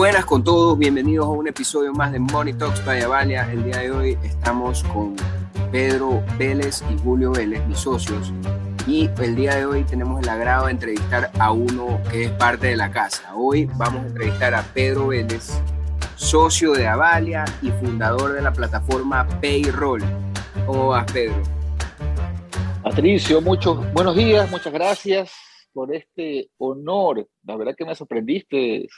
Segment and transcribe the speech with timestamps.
[0.00, 3.52] Buenas con todos, bienvenidos a un episodio más de Money Talks by Avalia.
[3.52, 5.14] El día de hoy estamos con
[5.70, 8.32] Pedro Vélez y Julio Vélez, mis socios,
[8.86, 12.68] y el día de hoy tenemos el agrado de entrevistar a uno que es parte
[12.68, 13.34] de la casa.
[13.36, 15.60] Hoy vamos a entrevistar a Pedro Vélez,
[16.16, 20.02] socio de Avalia y fundador de la plataforma Payroll.
[20.64, 21.42] ¿Cómo vas, Pedro?
[22.82, 25.30] Patricio, muchos buenos días, muchas gracias
[25.74, 27.28] por este honor.
[27.44, 28.88] La verdad que me sorprendiste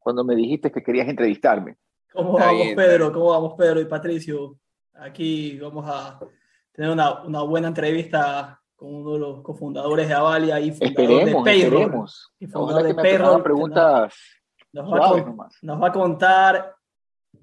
[0.00, 1.76] cuando me dijiste que querías entrevistarme.
[2.12, 3.12] ¿Cómo vamos, Pedro?
[3.12, 4.58] ¿Cómo vamos, Pedro y Patricio?
[4.94, 6.18] Aquí vamos a
[6.72, 11.34] tener una, una buena entrevista con uno de los cofundadores de Avalia y fundador de
[11.44, 12.08] Payroll.
[12.38, 13.42] Y fundador de Payroll.
[13.42, 14.14] preguntas
[14.72, 16.74] nos, va a, nos va a contar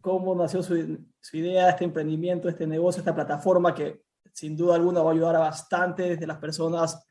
[0.02, 4.02] cómo nació su, su idea, este emprendimiento, este negocio, esta plataforma que
[4.34, 7.08] sin duda alguna va a ayudar a bastantes de las personas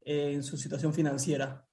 [0.00, 1.64] en su situación financiera.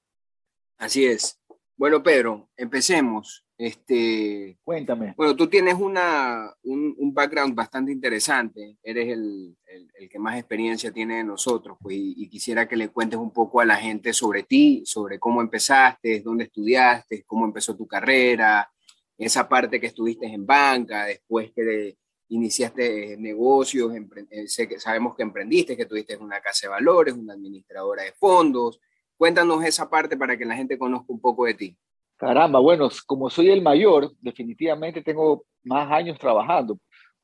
[0.78, 1.40] Así es.
[1.76, 3.46] Bueno, Pedro, empecemos.
[3.58, 5.14] Este, Cuéntame.
[5.16, 8.78] Bueno, tú tienes una, un, background bastante interesante.
[8.84, 13.20] Eres el, el, que más experiencia tiene de nosotros, pues, y, quisiera que le cuentes
[13.20, 17.88] un poco a la gente sobre ti, sobre cómo empezaste, dónde estudiaste, cómo empezó tu
[17.88, 18.70] carrera,
[19.18, 21.98] esa parte que estuviste en banca, después que
[22.30, 23.94] iniciaste negocios,
[24.30, 28.14] eh, sé que sabemos que emprendiste, que tuviste una casa de valores, una administradora de
[28.14, 28.80] fondos.
[29.24, 31.78] Cuéntanos esa parte para que la gente conozca un poco de ti.
[32.18, 36.78] Caramba, bueno, como soy el mayor, definitivamente tengo más años trabajando.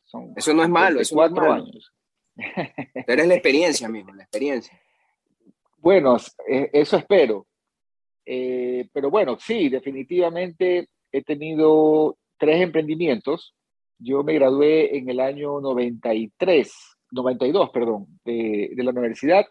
[0.05, 1.93] Son eso no es malo, eso cuatro años.
[3.05, 4.79] Pero es la experiencia mismo, la experiencia.
[5.77, 6.15] Bueno,
[6.47, 7.45] eh, eso espero.
[8.25, 13.55] Eh, pero bueno, sí, definitivamente he tenido tres emprendimientos
[13.99, 16.71] yo me gradué en el año 93,
[17.11, 19.45] 92, perdón, de, la universidad.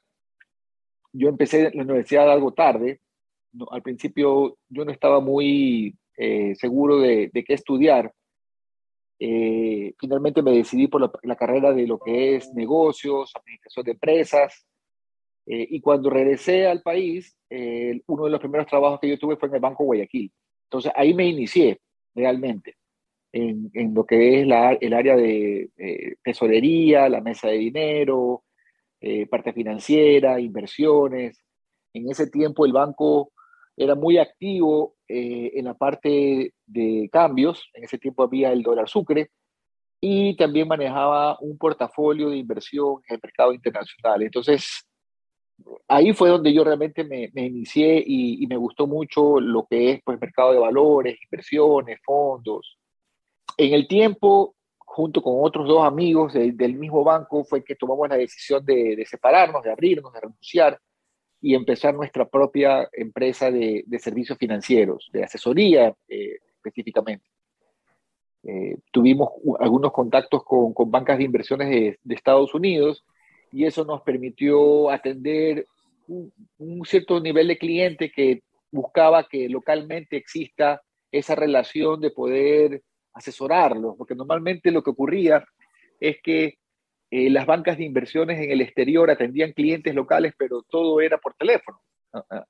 [1.12, 3.00] Yo empecé la universidad algo tarde.
[3.70, 8.12] al principio yo no estaba muy eh, seguro de, qué estudiar.
[9.20, 14.66] Eh, finalmente me decidí por la, carrera de lo que es negocios, administración de empresas.
[15.46, 17.36] Eh, y cuando regresé al país,
[18.06, 20.30] uno de los primeros trabajos que yo tuve fue en el Banco Guayaquil.
[20.64, 21.80] Entonces ahí me inicié
[22.14, 22.76] realmente
[23.32, 28.44] en, en lo que es la, el área de eh, tesorería, la mesa de dinero,
[29.00, 31.42] eh, parte financiera, inversiones.
[31.92, 33.32] En ese tiempo el banco
[33.76, 38.88] era muy activo eh, en la parte de cambios, en ese tiempo había el dólar
[38.88, 39.30] sucre,
[40.00, 44.22] y también manejaba un portafolio de inversión en el mercado internacional.
[44.22, 44.88] Entonces,
[45.88, 50.00] ahí fue donde yo realmente me, inicié y, y, me gustó mucho lo que es
[50.04, 52.78] pues mercado de valores, inversiones, fondos,
[53.56, 54.54] en el tiempo,
[54.98, 59.62] junto con otros dos amigos del mismo banco, fue que tomamos la decisión de, separarnos,
[59.62, 60.80] de abrirnos, de renunciar
[61.40, 67.24] y empezar nuestra propia empresa de, servicios financieros, de asesoría eh, específicamente.
[68.42, 69.28] Eh, tuvimos
[69.60, 71.68] algunos contactos con, bancas de inversiones
[72.02, 73.04] de, Estados Unidos
[73.52, 75.64] y eso nos permitió atender
[76.08, 78.42] un, un, cierto nivel de cliente que
[78.72, 80.82] buscaba que localmente exista
[81.12, 82.82] esa relación de poder
[83.12, 85.44] asesorarlos, porque normalmente lo que ocurría
[86.00, 86.58] es que
[87.10, 91.34] eh, las bancas de inversiones en el exterior atendían clientes locales, pero todo era por
[91.34, 91.80] teléfono.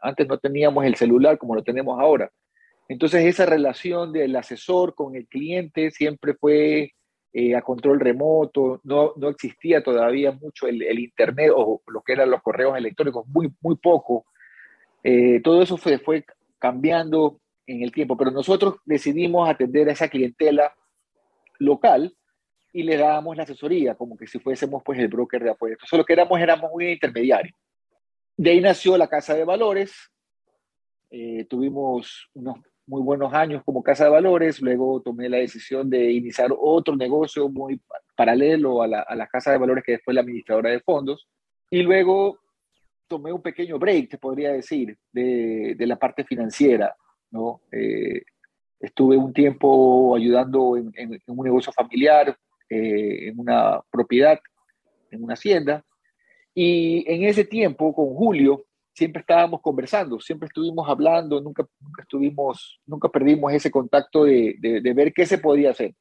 [0.00, 2.30] Antes no teníamos el celular como lo tenemos ahora.
[2.88, 6.92] Entonces esa relación del asesor con el cliente siempre fue
[7.32, 12.30] eh, a control remoto, no, no existía todavía mucho el, Internet o lo que eran
[12.30, 14.24] los correos electrónicos, muy, muy poco.
[15.04, 16.24] Eh, todo eso fue, fue
[16.58, 17.38] cambiando
[17.68, 20.74] en el tiempo, pero nosotros decidimos atender a esa clientela
[21.58, 22.16] local
[22.72, 25.74] y le dábamos la asesoría, como que si fuésemos pues el broker de apoyo.
[25.74, 27.54] Entonces lo que éramos éramos un intermediario.
[28.36, 29.94] De ahí nació la Casa de Valores,
[31.10, 32.56] eh, tuvimos unos
[32.86, 37.50] muy buenos años como Casa de Valores, luego tomé la decisión de iniciar otro negocio
[37.50, 37.78] muy
[38.16, 41.28] paralelo a la, a la Casa de Valores que después la administradora de fondos,
[41.70, 42.38] y luego
[43.08, 46.94] tomé un pequeño break, te podría decir, de, de la parte financiera
[47.30, 47.60] ¿no?
[47.72, 48.22] Eh,
[48.80, 50.92] estuve un tiempo ayudando en,
[51.26, 52.36] un negocio familiar,
[52.70, 54.38] eh, en una propiedad,
[55.10, 55.84] en una hacienda,
[56.54, 62.80] y en ese tiempo con Julio siempre estábamos conversando, siempre estuvimos hablando, nunca, nunca estuvimos,
[62.84, 65.94] nunca perdimos ese contacto de, de, ver qué se podía hacer.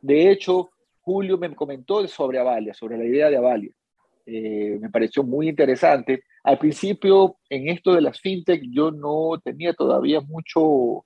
[0.00, 0.70] De hecho,
[1.02, 3.70] Julio me comentó sobre Avalia, sobre la idea de Avalia.
[4.26, 6.24] Eh, me pareció muy interesante.
[6.44, 11.04] Al principio, en esto de las fintech, yo no tenía todavía mucho,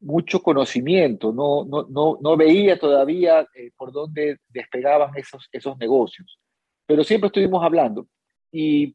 [0.00, 6.38] mucho conocimiento, no, no, no, no veía todavía eh, por dónde despegaban esos, esos negocios,
[6.86, 8.06] pero siempre estuvimos hablando.
[8.52, 8.94] Y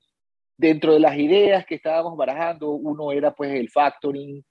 [0.57, 4.43] dentro de las ideas que estábamos barajando, uno era pues el factoring,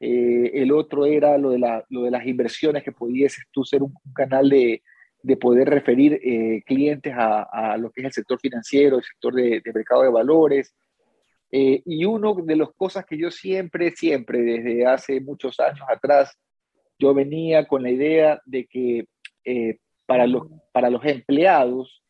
[0.00, 3.82] Eh, el otro era lo de, la, lo de las inversiones, que pudieses tú ser
[3.82, 4.82] un, canal de,
[5.24, 9.34] de, poder referir eh, clientes a, a, lo que es el sector financiero, el sector
[9.34, 10.74] de, de mercado de valores.
[11.50, 16.36] Eh, y uno de las cosas que yo siempre, siempre, desde hace muchos años atrás,
[16.98, 19.06] yo venía con la idea de que
[20.06, 22.04] para, los, para los empleados,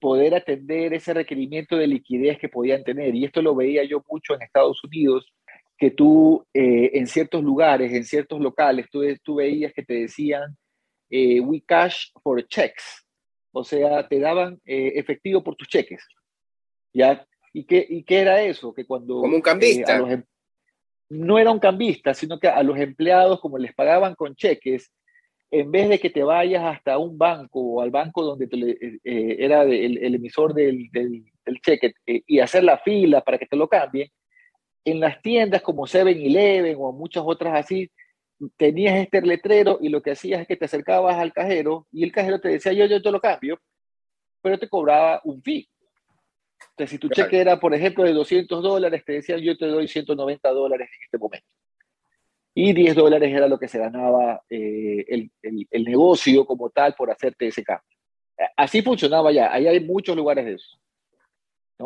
[0.00, 3.14] poder atender ese requerimiento de liquidez que podían tener.
[3.14, 5.30] Y esto lo veía yo mucho en Estados Unidos,
[5.78, 10.56] que tú eh, en ciertos lugares, en ciertos locales, tú, tú veías que te decían,
[11.10, 13.06] eh, we cash for checks.
[13.52, 16.06] O sea, te daban eh, efectivo por tus cheques.
[16.92, 17.26] ¿Ya?
[17.52, 18.72] ¿Y qué, ¿Y qué era eso?
[18.72, 19.20] Que cuando...
[19.20, 19.96] Como un cambista.
[19.96, 20.24] Em,
[21.10, 24.92] no era un cambista, sino que a los empleados, como les pagaban con cheques,
[25.50, 29.36] en vez de que te vayas hasta un banco o al banco donde eh, eh,
[29.38, 31.24] era el, emisor del, del,
[31.60, 34.08] cheque eh, y hacer la fila para que te lo cambien,
[34.84, 37.90] en las tiendas como 7-Eleven o muchas otras así,
[38.56, 42.12] tenías este letrero y lo que hacías es que te acercabas al cajero y el
[42.12, 43.60] cajero te decía, yo, yo te lo cambio,
[44.42, 45.68] pero te cobraba un fee.
[46.70, 49.88] Entonces, si tu cheque era, por ejemplo, de 200 dólares, te decían, yo te doy
[49.88, 51.48] 190 dólares en este momento
[52.54, 57.10] y 10 dólares era lo que se ganaba eh, el, el, negocio como tal por
[57.10, 57.88] hacerte ese cambio.
[58.56, 60.78] Así funcionaba ya, ahí hay muchos lugares de eso.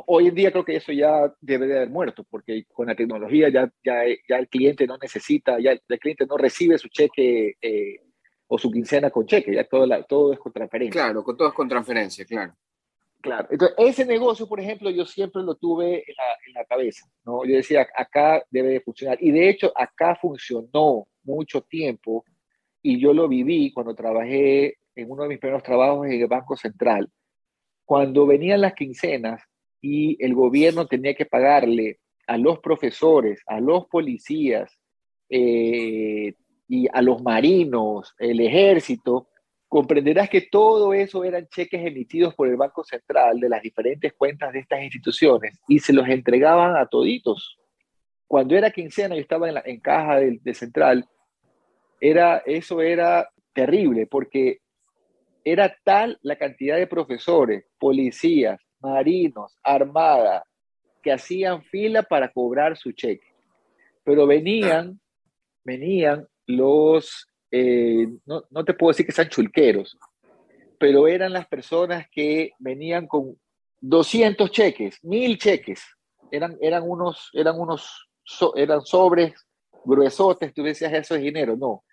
[0.06, 3.48] Hoy en día creo que eso ya debe de haber muerto, porque con la tecnología
[3.48, 8.00] ya, ya, ya el cliente no necesita, ya el cliente no recibe su cheque eh,
[8.46, 11.02] o su quincena con cheque, ya todo, la, todo es con transferencia.
[11.02, 12.54] Claro, con todo es con transferencia, claro.
[13.20, 17.06] Claro, entonces ese negocio, por ejemplo, yo siempre lo tuve en la, en la, cabeza,
[17.24, 17.42] ¿no?
[17.46, 19.16] Yo decía, acá debe de funcionar.
[19.18, 22.22] Y de hecho, acá funcionó mucho tiempo
[22.82, 26.54] y yo lo viví cuando trabajé en uno de mis primeros trabajos en el Banco
[26.54, 27.08] Central.
[27.86, 29.40] Cuando venían las quincenas
[29.84, 34.80] y el gobierno tenía que pagarle a los profesores, a los policías
[35.28, 36.32] eh,
[36.66, 39.28] y a los marinos, el ejército,
[39.68, 44.54] comprenderás que todo eso eran cheques emitidos por el Banco Central de las diferentes cuentas
[44.54, 47.58] de estas instituciones y se los entregaban a toditos.
[48.26, 51.06] Cuando era quincena y estaba en, caja de Central,
[52.00, 54.60] era, eso era terrible porque
[55.44, 60.44] era tal la cantidad de profesores, policías, marinos, armada,
[61.02, 63.26] que hacían fila para cobrar su cheque.
[64.04, 65.00] Pero venían,
[65.64, 69.96] venían los eh, no, no, te puedo decir que sean chulqueros,
[70.76, 73.38] pero eran las personas que venían con
[73.80, 75.80] 200 cheques, mil cheques,
[76.32, 78.08] eran, eran unos, eran unos,
[78.56, 79.34] eran sobres
[79.84, 81.84] gruesotes, tú decías eso es dinero, no,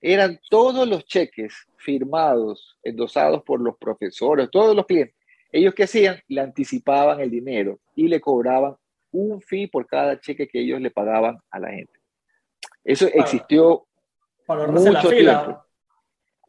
[0.00, 5.16] eran todos los cheques firmados, endosados por los profesores, todos los clientes.
[5.52, 8.76] Ellos que hacían, le anticipaban el dinero y le cobraban
[9.12, 11.98] un fee por cada cheque que ellos le pagaban a la gente.
[12.84, 13.86] Eso existió
[14.48, 15.64] mucho Tiempo.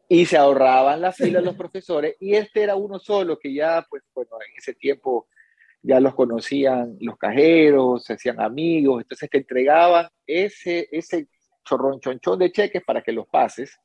[0.08, 4.02] Y se ahorraban la fila los profesores y este era uno solo que ya, pues
[4.14, 5.26] bueno, en ese tiempo
[5.80, 11.28] ya los conocían los cajeros, se hacían amigos, entonces te entregaban ese, ese
[11.64, 13.78] chorrón chonchón de cheques para que los pases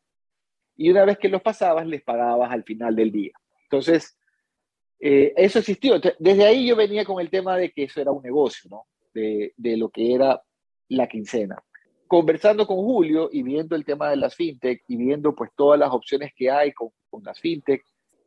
[0.76, 3.32] y una vez que los pasabas les pagabas al final del día.
[3.64, 4.18] Entonces,
[5.00, 6.00] eh, eso existió.
[6.20, 8.86] desde ahí yo venía con el tema de que eso era un negocio, ¿no?
[9.14, 10.42] De, de lo que era
[10.90, 11.62] la quincena
[12.08, 15.92] conversando con Julio y viendo el tema de las fintech y viendo pues todas las
[15.92, 17.84] opciones que hay con, con las fintech,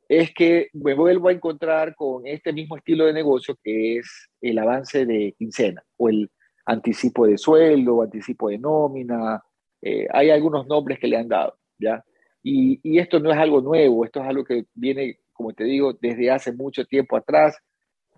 [0.09, 4.59] es que me vuelvo a encontrar con este mismo estilo de negocio que es el
[4.59, 6.31] avance de quincena o el
[6.67, 9.43] anticipo de sueldo, anticipo de nómina.
[9.81, 12.05] Eh, hay algunos nombres que le han dado, ¿ya?
[12.43, 15.95] Y, y, esto no es algo nuevo, esto es algo que viene, como te digo,
[15.95, 17.57] desde hace mucho tiempo atrás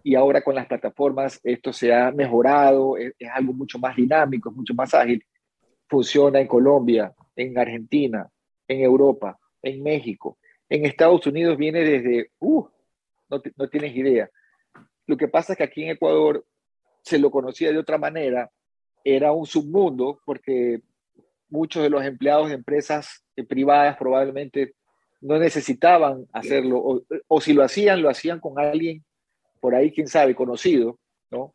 [0.03, 4.57] y ahora con las plataformas esto se ha mejorado, es, algo mucho más dinámico, es
[4.57, 5.25] mucho más ágil
[5.89, 8.29] funciona en Colombia, en Argentina,
[8.67, 10.37] en Europa, en México.
[10.69, 12.67] En Estados Unidos viene desde, uh,
[13.31, 14.29] no, no tienes idea.
[15.07, 16.45] Lo que pasa es que aquí en Ecuador
[17.03, 18.51] se lo conocía de otra manera,
[19.05, 20.81] era un submundo porque
[21.49, 24.75] muchos de los empleados de empresas privadas probablemente
[25.23, 29.03] no necesitaban hacerlo, o, o, si lo hacían, lo hacían con alguien
[29.61, 30.99] por ahí, quién sabe, conocido,
[31.31, 31.55] ¿no?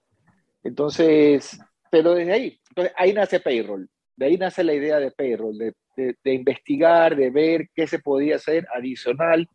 [0.64, 1.60] Entonces,
[1.92, 3.90] pero desde ahí, entonces ahí nace Payroll.
[4.18, 8.38] De ahí nace la idea de payroll, de, de, investigar, de ver qué se podía
[8.38, 9.48] hacer adicional,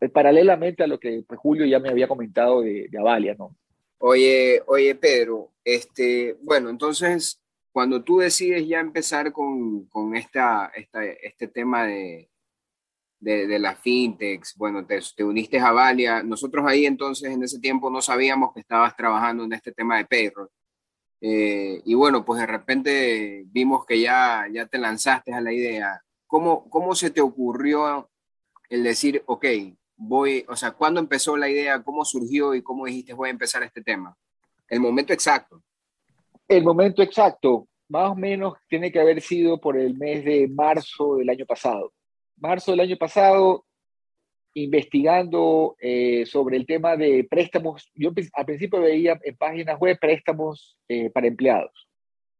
[0.00, 3.56] eh, paralelamente a lo que pues, Julio ya me había comentado de, de Avalia, ¿no?
[3.98, 11.04] Oye, oye, Pedro, este, bueno, entonces, cuando tú decides ya empezar con, con esta, esta,
[11.04, 12.28] este tema de,
[13.20, 17.58] de, de las fintechs, bueno, te, te, uniste a Avalia, nosotros ahí entonces en ese
[17.58, 20.48] tiempo no sabíamos que estabas trabajando en este tema de payroll.
[21.26, 26.02] Eh, y bueno, pues de repente vimos que ya, ya te lanzaste a la idea.
[26.26, 28.10] ¿Cómo, ¿Cómo se te ocurrió
[28.68, 29.46] el decir, ok,
[29.96, 33.62] voy, o sea, cuándo empezó la idea, cómo surgió y cómo dijiste voy a empezar
[33.62, 34.14] este tema?
[34.68, 35.62] El momento exacto.
[36.46, 41.16] El momento exacto, más o menos tiene que haber sido por el mes de marzo
[41.16, 41.93] del año pasado.
[42.36, 43.64] Marzo del año pasado,
[44.54, 50.78] investigando eh, sobre el tema de préstamos, yo al principio veía en páginas web préstamos
[50.88, 51.88] eh, para empleados,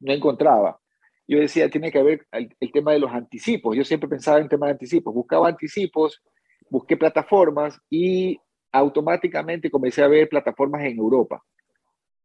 [0.01, 0.81] no encontraba.
[1.27, 3.75] Yo decía, tiene que haber el, tema de los anticipos.
[3.75, 5.15] Yo siempre pensaba en tema de anticipos.
[5.15, 6.23] Buscaba anticipos,
[6.69, 8.39] busqué plataformas y
[8.71, 11.43] automáticamente comencé a ver plataformas en Europa.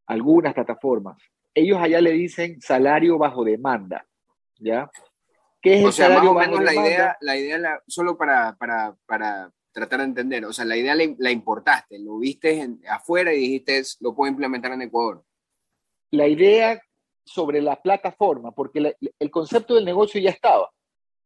[0.06, 1.18] Algunas plataformas
[1.54, 4.06] ellos allá le dicen salario bajo demanda,
[4.60, 4.90] ¿ya?
[5.62, 9.52] ¿Qué es o sea, más o menos la idea, la idea solo para, para, para,
[9.72, 14.16] tratar de entender, o sea, la idea la, importaste, lo viste afuera y dijiste, lo
[14.16, 15.24] puedo implementar en Ecuador.
[16.12, 16.82] La idea
[17.24, 20.70] sobre la plataforma, porque el concepto del negocio ya estaba.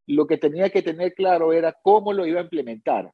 [0.08, 3.12] Lo que tenía que tener claro era cómo lo iba a implementar.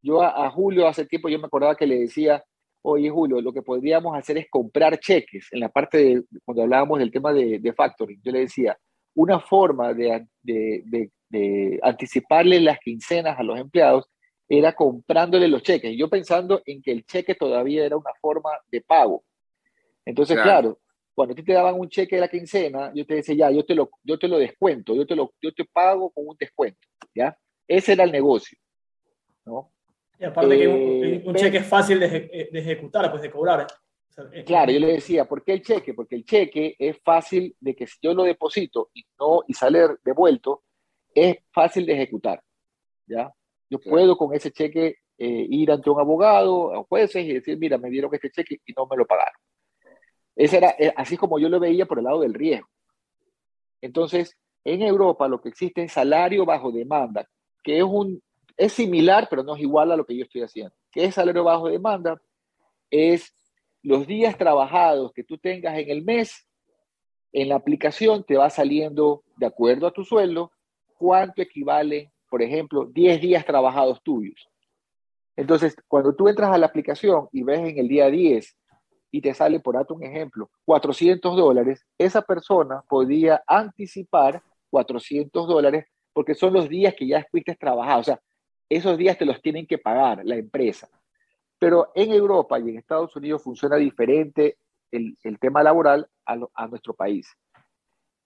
[0.00, 2.42] Yo a, a Julio hace tiempo yo me acordaba que le decía,
[2.82, 5.48] oye Julio, lo que podríamos hacer es comprar cheques.
[5.50, 8.78] En la parte de, cuando hablábamos del tema de, de factoring, yo le decía,
[9.16, 14.08] una forma de, de, de, anticiparle las quincenas a los empleados
[14.48, 15.96] era comprándole los cheques.
[15.96, 19.24] yo pensando en que el cheque todavía era una forma de pago.
[20.04, 20.78] Entonces, claro,
[21.14, 23.64] cuando a ti te daban un cheque de la quincena, yo te decía, ya, yo
[23.64, 26.86] te lo, yo te lo descuento, yo te, lo, yo te pago con un descuento,
[27.14, 27.36] ¿ya?
[27.66, 28.56] Ese era el negocio,
[29.44, 29.72] ¿no?
[30.18, 33.66] Y aparte que un, eh, cheque es fácil de, ejecutar, pues de cobrar.
[34.44, 35.94] Claro, yo le decía, ¿por qué el cheque?
[35.94, 39.88] Porque el cheque es fácil de que si yo lo deposito y, no, y sale
[40.04, 40.62] devuelto,
[41.14, 42.42] es fácil de ejecutar.
[43.06, 43.32] ¿ya?
[43.68, 47.78] Yo puedo con ese cheque eh, ir ante un abogado, a jueces y decir, mira,
[47.78, 49.40] me dieron este cheque y no me lo pagaron.
[50.34, 52.68] Ese era eh, así como yo lo veía por el lado del riesgo.
[53.80, 57.28] Entonces, en Europa lo que existe es salario bajo demanda,
[57.62, 58.22] que es un,
[58.56, 60.74] es similar, pero no es igual a lo que yo estoy haciendo.
[60.90, 62.20] ¿Qué es salario bajo demanda?
[62.90, 63.35] Es
[63.86, 66.44] los días trabajados que tú tengas en el mes,
[67.32, 70.50] en la aplicación te va saliendo, de acuerdo a tu sueldo,
[70.98, 74.48] cuánto equivale, por ejemplo, 10 días trabajados tuyos.
[75.36, 78.58] Entonces, cuando tú entras a la aplicación y ves en el día 10
[79.12, 85.86] y te sale, por darte un ejemplo, 400 dólares, esa persona podría anticipar 400 dólares
[86.12, 88.00] porque son los días que ya fuiste trabajado.
[88.00, 88.20] O sea,
[88.68, 90.88] esos días te los tienen que pagar la empresa.
[91.58, 94.58] Pero en Europa y en Estados Unidos funciona diferente
[94.90, 97.28] el, tema laboral a, nuestro país.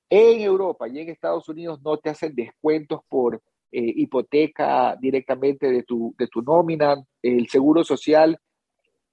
[0.08, 5.84] En Europa y en Estados Unidos no te hacen descuentos por eh, hipoteca directamente de
[5.84, 8.38] tu, de tu nómina, el seguro social.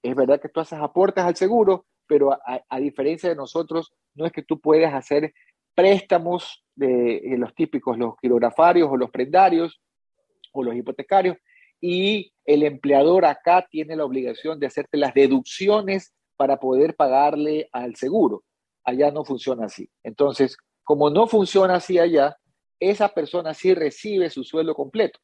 [0.02, 4.32] Es verdad que tú haces aportes al seguro, pero a, diferencia de nosotros, no es
[4.32, 5.32] que tú puedas hacer
[5.74, 9.80] préstamos de, de los típicos, los quirografarios o los prendarios,
[10.52, 11.36] o los hipotecarios,
[11.80, 17.96] y el empleador acá tiene la obligación de hacerte las deducciones para poder pagarle al
[17.96, 18.42] seguro.
[18.84, 19.88] Allá no funciona así.
[20.02, 22.36] Entonces, como no funciona así allá,
[22.80, 25.18] esa persona sí recibe su sueldo completo.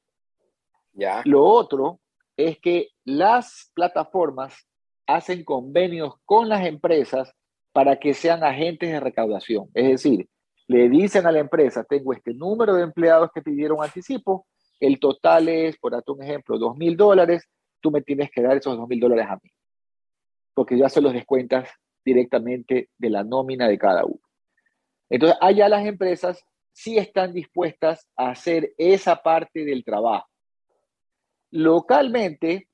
[0.92, 1.22] Ya.
[1.24, 2.00] Lo otro
[2.36, 4.66] es que las plataformas
[5.06, 7.32] hacen convenios con las empresas
[7.72, 9.68] para que sean agentes de recaudación.
[9.74, 10.28] Es decir,
[10.66, 14.46] le dicen a la empresa, tengo este número de empleados que pidieron anticipo,
[14.80, 17.48] el total es, por darte un ejemplo, dos mil dólares,
[17.80, 19.50] tú me tienes que dar esos dos mil dólares a mí,
[20.54, 21.68] porque ya se los descuentas
[22.04, 24.20] directamente de la nómina de cada uno.
[25.08, 30.26] Entonces, allá las empresas sí están dispuestas a hacer esa parte del trabajo.
[31.50, 32.68] Localmente,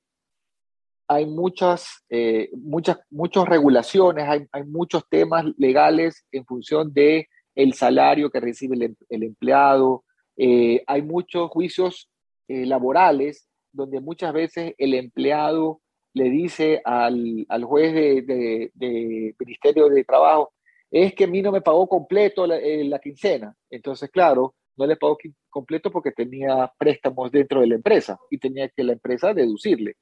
[1.06, 2.98] hay muchas, eh, muchas,
[3.46, 10.04] regulaciones, hay, muchos temas legales en función de el salario que recibe el, el empleado,
[10.42, 12.08] eh, hay muchos juicios
[12.48, 15.82] eh, laborales donde muchas veces el empleado
[16.14, 20.54] le dice al, juez de, Ministerio de Trabajo,
[20.90, 23.54] es que a mí no me pagó completo la, eh, quincena.
[23.68, 25.18] Entonces, claro, no le pagó
[25.50, 29.96] completo porque tenía préstamos dentro de la empresa y tenía que la empresa deducirle.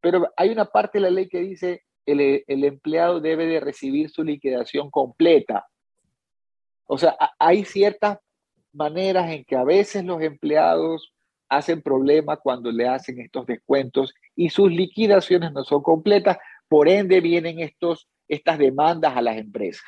[0.00, 4.08] Pero hay una parte de la ley que dice el, el empleado debe de recibir
[4.08, 5.66] su liquidación completa.
[6.86, 8.20] O sea, hay ciertas
[8.76, 11.12] maneras en que a veces los empleados
[11.48, 17.20] hacen problema cuando le hacen estos descuentos y sus liquidaciones no son completas, por ende
[17.20, 19.84] vienen estos, estas demandas a las empresas.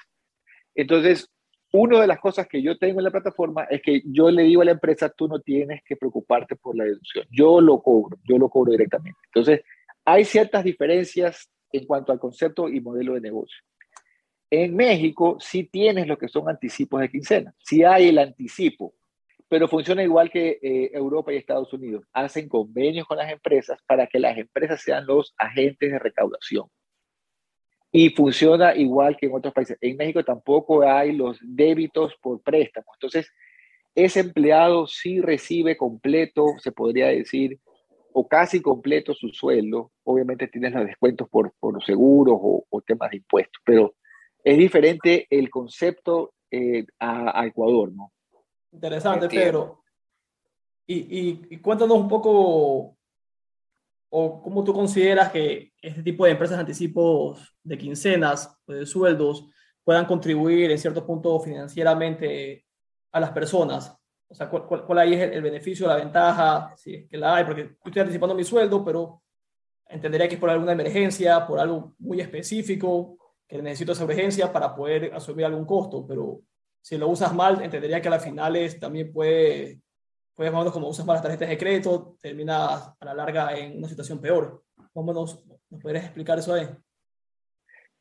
[0.75, 1.29] Entonces,
[1.73, 4.63] una de las cosas que yo tengo en la plataforma es que yo le digo
[4.63, 8.39] a la empresa, tú no tienes que preocuparte por la deducción, yo lo cobro, yo
[8.39, 9.19] lo cobro directamente.
[9.27, 9.61] Entonces,
[10.05, 13.59] hay ciertas diferencias en cuanto al concepto y modelo de negocio.
[14.51, 18.95] En México sí tienes lo que son anticipos de quincena, sí hay el anticipo,
[19.49, 22.05] pero funciona igual que eh, Europa y Estados Unidos.
[22.13, 26.67] Hacen convenios con las empresas para que las empresas sean los agentes de recaudación.
[27.91, 29.79] Y funciona igual que en otros países.
[29.81, 32.91] En México tampoco hay los débitos por préstamos.
[32.97, 33.33] Entonces,
[33.95, 37.59] ese empleado sí recibe completo, se podría decir,
[38.13, 39.91] o casi completo su sueldo.
[40.05, 43.95] Obviamente tienes los descuentos por, por seguros o, temas de impuestos, pero
[44.45, 48.13] es diferente el concepto eh, a, Ecuador, ¿no?
[48.73, 49.83] Interesante, Pedro.
[50.87, 52.97] Y, y, cuéntanos un poco,
[54.09, 59.49] o cómo tú consideras que este tipo de empresas de anticipos de quincenas, de sueldos,
[59.85, 62.65] puedan contribuir en cierto punto financieramente
[63.13, 63.95] a las personas.
[64.29, 66.75] O sea, ¿cuál, cuál, ahí es el, beneficio, la ventaja?
[66.77, 69.23] Si es que la hay, porque yo estoy anticipando mi sueldo, pero
[69.89, 73.18] entendería que es por alguna emergencia, por algo muy específico,
[73.49, 76.41] que necesito esa urgencia para poder asumir algún costo, pero
[76.81, 79.81] si lo usas mal, entendería que a las finales también puede,
[80.35, 83.59] puede más o menos como usas mal las tarjetas de crédito, terminas a la larga
[83.59, 84.63] en una situación peor.
[84.93, 86.69] ¿Cómo nos, nos podrías explicar eso ahí?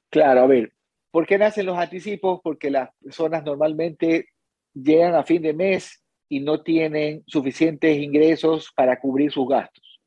[0.09, 0.73] Claro, a ver,
[1.11, 2.41] ¿por qué nacen los anticipos?
[2.43, 4.29] Porque las personas normalmente
[4.73, 10.01] llegan a fin de mes y no tienen suficientes ingresos para cubrir sus gastos.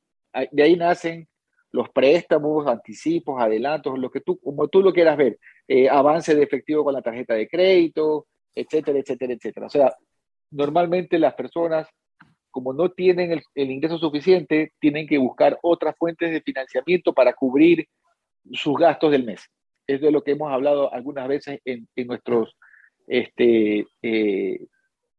[0.52, 1.28] De ahí nacen
[1.72, 6.42] los préstamos, anticipos, adelantos, lo que tú, como tú lo quieras ver, eh, avance de
[6.42, 9.66] efectivo con la tarjeta de crédito, etcétera, etcétera, etcétera.
[9.66, 9.94] O sea,
[10.50, 11.88] normalmente las personas,
[12.50, 17.86] como no tienen el, ingreso suficiente, tienen que buscar otras fuentes de financiamiento para cubrir
[18.52, 19.42] sus gastos del mes.
[19.86, 22.56] Es de lo que hemos hablado algunas veces en, en nuestros
[23.06, 24.66] este, eh,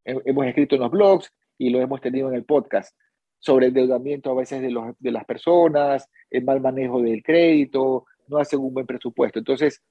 [0.04, 2.96] hemos escrito en los blogs y lo hemos tenido en el podcast
[3.42, 8.38] sobre endeudamiento a veces de, los, de las personas, el mal manejo del crédito, no
[8.38, 9.40] hacen un buen presupuesto.
[9.40, 9.82] Entonces,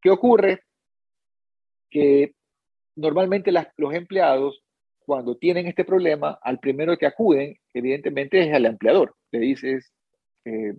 [0.00, 0.60] ¿qué ocurre?
[1.90, 2.34] Que
[2.94, 4.62] normalmente los empleados,
[5.04, 9.16] cuando tienen este problema, al primero que acuden, evidentemente, es al empleador.
[9.32, 9.92] Le dices
[10.44, 10.74] eh,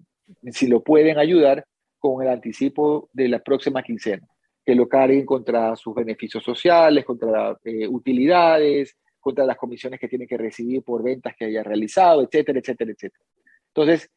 [0.51, 1.65] si lo pueden ayudar
[1.99, 4.25] con el anticipo de la próxima quincena
[4.65, 10.27] que lo carguen contra sus beneficios sociales, contra eh, utilidades, contra las comisiones que tiene
[10.27, 13.25] que recibir por ventas que haya realizado, etcétera, etcétera, etcétera.
[13.67, 14.11] Entonces,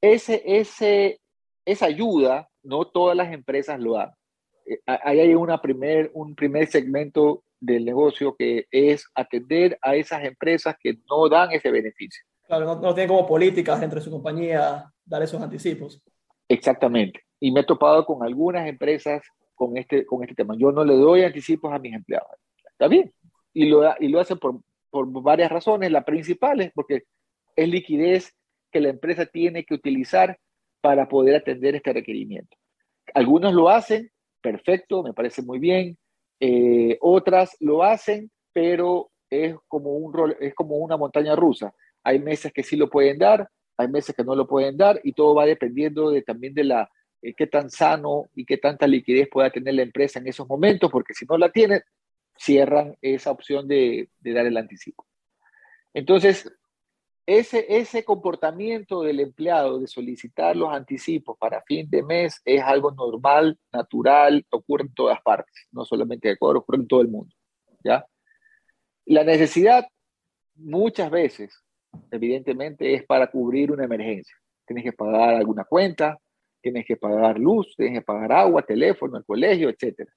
[0.00, 1.20] ese, ese,
[1.64, 4.12] esa ayuda, no todas las empresas lo dan.
[4.66, 10.22] Eh, ahí hay una primer, un primer segmento del negocio que es atender a esas
[10.24, 12.22] empresas que no dan ese beneficio.
[12.46, 16.02] Claro, no, no tienen como políticas dentro de su compañía dar esos anticipos.
[16.46, 19.22] Exactamente y me he topado con algunas empresas
[19.54, 20.54] con este, con este tema.
[20.56, 22.30] Yo no le doy anticipos a mis empleados.
[22.70, 23.12] Está bien.
[23.54, 25.90] Y lo, y lo hacen por, por varias razones.
[25.90, 27.04] La principal es porque
[27.56, 28.34] es liquidez
[28.70, 30.38] que la empresa tiene que utilizar
[30.80, 32.56] para poder atender este requerimiento.
[33.14, 35.96] Algunos lo hacen, perfecto, me parece muy bien.
[36.40, 41.72] Eh, otras lo hacen, pero es como, un es como una montaña rusa.
[42.02, 45.12] Hay meses que sí lo pueden dar, hay meses que no lo pueden dar y
[45.12, 46.90] todo va dependiendo de, también de la,
[47.22, 50.90] eh, qué tan sano y qué tanta liquidez pueda tener la empresa en esos momentos,
[50.90, 51.82] porque si no la tiene,
[52.36, 55.06] cierran esa opción de, dar el anticipo.
[55.92, 56.52] Entonces,
[57.26, 63.58] ese, comportamiento del empleado de solicitar los anticipos para fin de mes es algo normal,
[63.72, 67.34] natural, ocurre en todas partes, no solamente en Ecuador, ocurre en todo el mundo.
[67.82, 68.04] ¿ya?
[69.06, 69.86] La necesidad
[70.56, 71.62] muchas veces,
[72.10, 74.36] evidentemente, es para cubrir una emergencia.
[74.66, 76.18] Tienes que pagar alguna cuenta,
[76.60, 80.08] tienes que pagar luz, tienes que pagar agua, teléfono, el colegio, etc.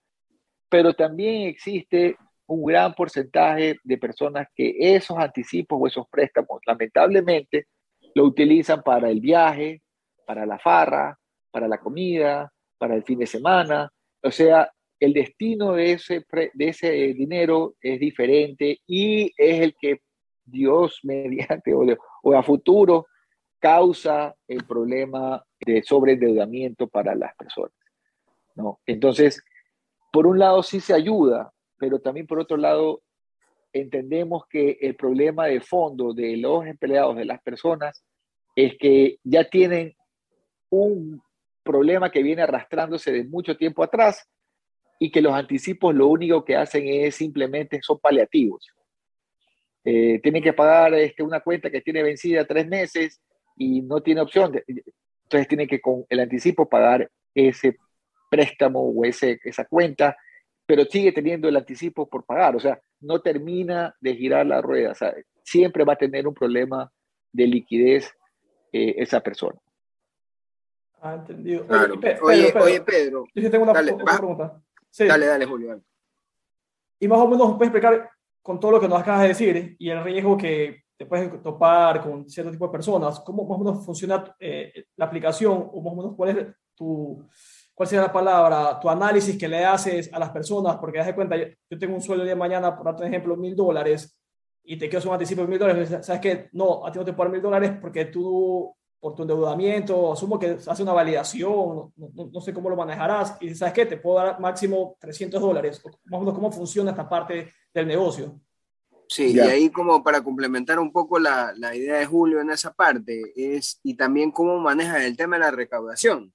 [0.69, 7.67] Pero también existe un gran porcentaje de personas que esos anticipos o esos préstamos, lamentablemente,
[8.15, 9.81] lo utilizan para el viaje,
[10.25, 11.17] para la farra,
[11.51, 13.89] para la comida, para el fin de semana.
[14.23, 20.01] O sea, el destino de ese, de ese dinero es diferente y es el que
[20.45, 21.85] Dios mediante o,
[22.23, 23.07] o a futuro
[23.59, 27.73] causa el problema de sobreendeudamiento para las personas.
[28.55, 28.79] ¿no?
[28.85, 29.43] Entonces,
[30.11, 33.01] por un lado sí se ayuda, pero también por otro lado
[33.73, 38.03] entendemos que el problema de fondo de los empleados, de las personas,
[38.55, 39.95] es que ya tienen
[40.69, 41.21] un
[41.63, 44.27] problema que viene arrastrándose de mucho tiempo atrás
[44.99, 48.67] y que los anticipos lo único que hacen es simplemente son paliativos.
[49.83, 53.21] Eh, tienen que pagar este, una cuenta que tiene vencida tres meses
[53.55, 54.51] y no tiene opción.
[54.51, 57.77] De, entonces tiene que con el anticipo pagar ese
[58.29, 60.15] préstamo o ese, esa cuenta,
[60.65, 62.55] pero sigue teniendo el anticipo por pagar.
[62.55, 64.91] O sea, no termina de girar la rueda.
[64.91, 65.13] O sea,
[65.43, 66.91] siempre va a tener un problema
[67.31, 68.11] de liquidez
[68.71, 69.57] eh, esa persona.
[71.01, 71.65] Ah, entendido.
[72.23, 74.61] Oye, oye, Pedro, Yo tengo una, pregunta.
[74.97, 75.81] Dale, dale, Julio.
[76.99, 78.09] Y más o menos puedes explicar
[78.41, 82.01] con todo lo que nos acabas de decir y el riesgo que te puedes topar
[82.01, 85.93] con cierto tipo de personas, cómo más o menos funciona eh, la aplicación o más
[85.93, 87.23] o menos cuál es tu,
[87.77, 91.13] cuál sería la palabra, tu análisis que le haces a las personas, porque das de
[91.13, 94.17] cuenta, yo, tengo un sueldo de mañana, por ejemplo, mil dólares,
[94.63, 97.13] y te quiero un anticipo de mil dólares, sabes que no, a ti no te
[97.13, 102.41] puedo dar mil dólares porque tú, por tu endeudamiento, asumo que hace una validación, no,
[102.41, 106.19] sé cómo lo manejarás, y sabes que te puedo dar máximo 300 dólares, más o
[106.21, 108.41] menos cómo funciona esta parte del negocio.
[109.07, 112.73] Sí, y ahí como para complementar un poco la, la, idea de Julio en esa
[112.73, 116.33] parte, es, y también cómo maneja el tema de la recaudación,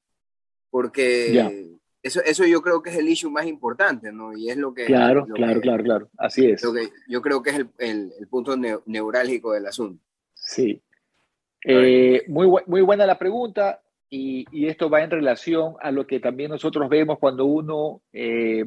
[0.72, 1.68] porque
[2.02, 4.34] eso, eso yo creo que es el issue más importante, ¿no?
[4.34, 4.86] Y es lo que...
[4.86, 6.64] Claro, claro, claro, claro, así es.
[6.64, 10.02] Lo que yo creo que es el, el, el punto neurálgico del asunto.
[10.34, 10.80] Sí.
[11.62, 16.20] Eh, muy, muy buena la pregunta y, y, esto va en relación a lo que
[16.20, 18.64] también nosotros vemos cuando uno eh,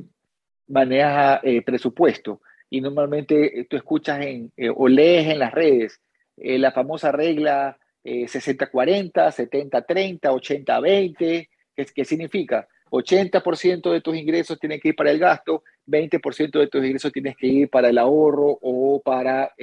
[0.67, 5.99] maneja eh, presupuesto y normalmente tú escuchas en, o lees en las redes
[6.37, 12.67] la famosa regla 60-40, 70-30, 80-20, ¿qué, significa?
[12.89, 17.35] 80% de tus ingresos tienen que ir para el gasto, 20% de tus ingresos tienes
[17.35, 19.53] que ir para el ahorro o para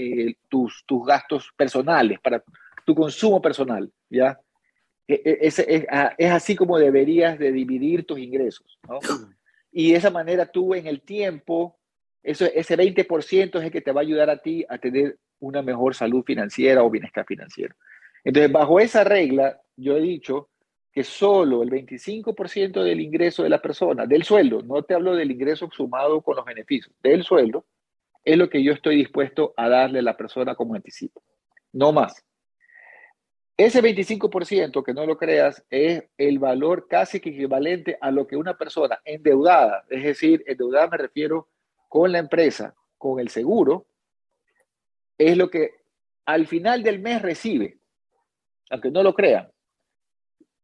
[0.49, 2.43] tus, tus gastos personales, para
[2.85, 4.39] tu consumo personal, ¿ya?
[5.09, 8.99] E, e, es, es, ah, es, así como deberías de dividir tus ingresos, ¿no?
[9.75, 11.79] Y de esa manera tú en el tiempo
[12.23, 15.61] eso, ese 20% es el que te va a ayudar a ti a tener una
[15.63, 17.75] mejor salud financiera o bienestar financiero.
[18.23, 20.49] Entonces, bajo esa regla, yo he dicho
[20.93, 25.31] que solo el 25% del ingreso de la persona, del sueldo, no te hablo del
[25.31, 27.65] ingreso sumado con los beneficios, del sueldo,
[28.25, 31.23] es lo que yo estoy dispuesto a darle a la persona como anticipo.
[31.73, 32.23] No más.
[33.57, 38.37] Ese 25%, que no lo creas, es el valor casi que equivalente a lo que
[38.37, 41.49] una persona endeudada, es decir, endeudada me refiero
[41.89, 43.87] con la empresa, con el seguro,
[45.17, 45.71] es lo que
[46.27, 47.79] al final del mes recibe,
[48.71, 49.51] aunque no lo crean.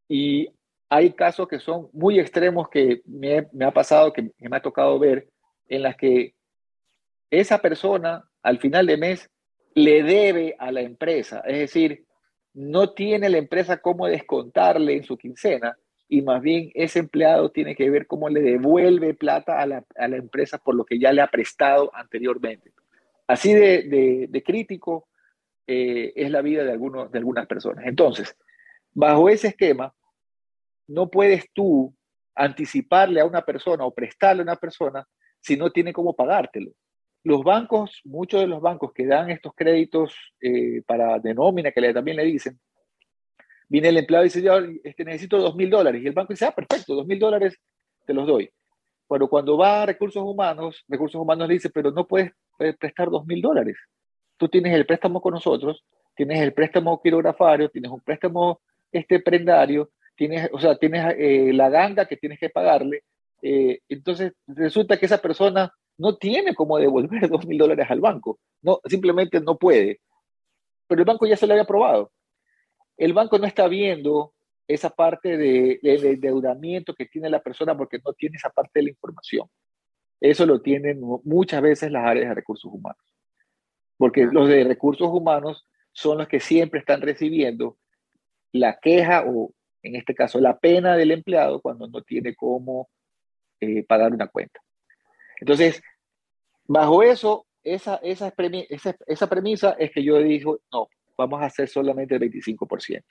[0.08, 0.48] Y
[0.88, 5.28] hay casos que son muy extremos que me, ha pasado, que me ha tocado ver,
[5.68, 6.34] en las que
[7.30, 9.30] esa persona al final de mes
[9.74, 12.04] le debe a la empresa, es decir,
[12.54, 15.76] no tiene la empresa cómo descontarle en su quincena
[16.08, 20.08] y más bien ese empleado tiene que ver cómo le devuelve plata a la, a
[20.08, 22.72] la empresa por lo que ya le ha prestado anteriormente.
[23.26, 25.06] Así de, de, crítico
[25.66, 27.84] eh, es la vida de, algunos, de algunas personas.
[27.86, 28.34] Entonces,
[28.94, 29.94] bajo ese esquema,
[30.88, 31.94] no puedes tú
[32.35, 35.07] anticiparle a una persona o prestarle a una persona
[35.40, 36.72] si no tiene cómo pagártelo.
[37.24, 41.81] Los bancos, muchos de los bancos que dan estos créditos eh, para de nómina, que
[41.81, 42.59] le, también le dicen,
[43.68, 46.03] Viene el empleado y dice, yo este, necesito dos mil dólares.
[46.03, 47.59] Y el banco dice, ah, perfecto, dos mil dólares
[48.07, 48.51] te los doy.
[49.09, 52.33] Pero cuando va a recursos humanos, recursos humanos le dice, pero no puedes
[52.79, 53.77] prestar dos mil dólares.
[54.38, 59.90] Tú tienes el préstamo con nosotros, tienes el préstamo quirografario, tienes un préstamo este prendario,
[60.18, 63.04] tienes, o sea, tienes eh, la ganga que tienes que pagarle.
[63.40, 68.38] Eh, entonces resulta que esa persona no tiene cómo devolver dos mil dólares al banco.
[68.61, 70.00] No, simplemente no puede.
[70.87, 72.11] Pero el banco ya se lo había aprobado
[72.98, 74.35] el banco no está viendo
[74.66, 78.90] esa parte de, endeudamiento que tiene la persona porque no tiene esa parte de la
[78.90, 79.48] información.
[80.20, 83.00] Eso lo tienen muchas veces las áreas de recursos humanos.
[83.96, 87.78] Porque los de recursos humanos son los que siempre están recibiendo
[88.52, 92.88] la queja o, en este caso, la pena del empleado cuando no tiene cómo
[93.60, 94.60] eh, pagar una cuenta.
[95.40, 95.82] Entonces,
[96.66, 98.32] bajo eso, esa, esa,
[98.68, 103.02] esa, esa premisa es que yo digo, no, vamos a hacer solamente el 25%.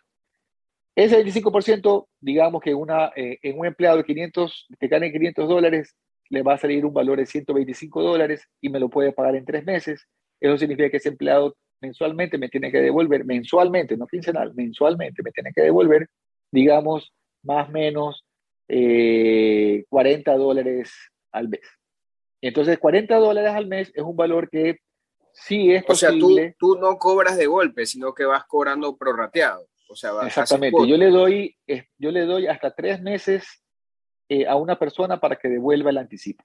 [0.95, 5.95] Ese 25%, digamos que una, eh, en un empleado de 500, que gane 500 dólares,
[6.30, 9.45] le va a salir un valor de 125 dólares y me lo puede pagar en
[9.45, 10.08] tres meses.
[10.39, 15.32] Eso significa que ese empleado mensualmente me tiene que devolver, mensualmente, no quincenal, mensualmente me
[15.32, 16.10] tiene que devolver,
[16.51, 18.23] digamos, más o menos
[18.67, 20.91] 40 eh, dólares
[21.31, 21.62] al mes.
[22.41, 24.79] Entonces, 40 dólares al mes es un valor que
[25.39, 26.25] Sí, es posible.
[26.25, 29.67] O sea, tú, no cobras de golpe, sino que vas cobrando prorrateado.
[29.88, 30.88] O sea, Exactamente.
[30.88, 31.55] Yo le, doy,
[31.97, 33.63] yo le doy hasta tres meses
[34.27, 36.43] eh, a una persona para que devuelva el anticipo.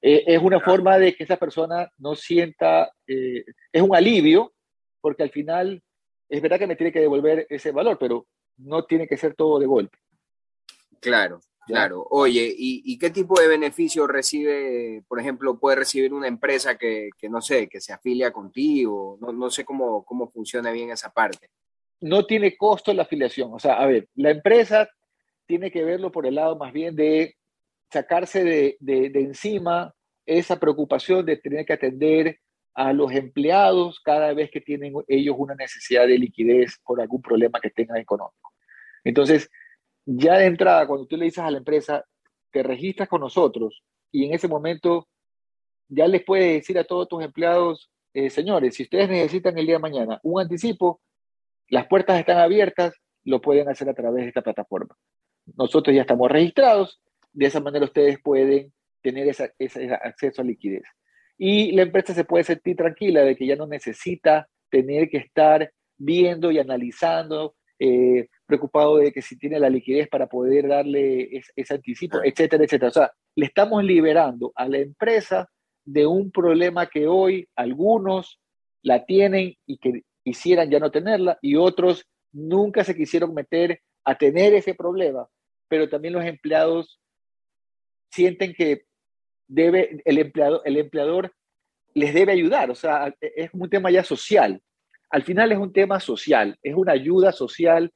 [0.00, 4.54] Eh, es una forma de que esa persona no sienta, eh, es un alivio,
[5.00, 5.82] porque al final
[6.28, 8.26] es verdad que me tiene que devolver ese valor, pero
[8.58, 9.98] no tiene que ser todo de golpe.
[11.00, 11.40] Claro.
[11.66, 17.10] Claro, oye, ¿y, qué tipo de beneficio recibe, por ejemplo, puede recibir una empresa que,
[17.28, 19.18] no sé, que se afilia contigo?
[19.20, 21.50] No, no sé cómo, cómo funciona bien esa parte.
[22.00, 23.52] No tiene costo la afiliación.
[23.52, 24.88] O sea, a ver, la empresa
[25.44, 27.34] tiene que verlo por el lado más bien de
[27.90, 29.92] sacarse de, de, encima
[30.24, 32.38] esa preocupación de tener que atender
[32.76, 37.58] a los empleados cada vez que tienen ellos una necesidad de liquidez por algún problema
[37.58, 38.52] que tengan económico.
[39.02, 39.50] Entonces,
[40.04, 42.04] ya de entrada, cuando tú le dices a la empresa,
[42.52, 45.08] te registras con nosotros y en ese momento
[45.88, 49.76] ya les puedes decir a todos tus empleados, eh, señores, si ustedes necesitan el día
[49.76, 51.00] de mañana un anticipo,
[51.68, 52.92] las puertas están abiertas,
[53.24, 54.94] lo pueden hacer a través de esta plataforma.
[55.56, 57.00] Nosotros ya estamos registrados,
[57.32, 59.54] de esa manera ustedes pueden tener ese
[60.02, 60.84] acceso a liquidez.
[61.38, 65.70] Y la empresa se puede sentir tranquila de que ya no necesita tener que estar
[65.98, 71.74] viendo y analizando, eh, preocupado de que si tiene la liquidez para poder darle ese
[71.74, 72.88] anticipo, etcétera, etcétera.
[72.88, 75.48] O sea, le estamos liberando a la empresa
[75.84, 78.40] de un problema que hoy algunos
[78.82, 84.16] la tienen y que quisieran ya no tenerla y otros nunca se quisieron meter a
[84.16, 85.28] tener ese problema,
[85.68, 87.00] pero también los empleados
[88.10, 88.84] sienten que
[89.48, 91.32] debe, el, empleado, el empleador
[91.94, 94.60] les debe ayudar, o sea, es un tema ya social.
[95.10, 97.92] Al final es un tema social, es una ayuda social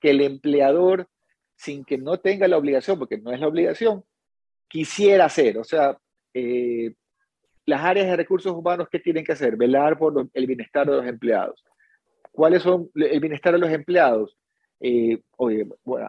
[0.00, 1.08] que el empleador,
[1.56, 4.04] sin que no tenga la obligación, porque no es la obligación,
[4.68, 5.58] quisiera hacer.
[5.58, 5.96] O sea,
[6.32, 6.94] eh,
[7.66, 9.56] las áreas de recursos humanos, ¿qué tienen que hacer?
[9.56, 11.64] Velar por el bienestar de los empleados.
[12.32, 14.36] ¿Cuáles son el bienestar de los empleados?
[14.86, 15.18] Eh,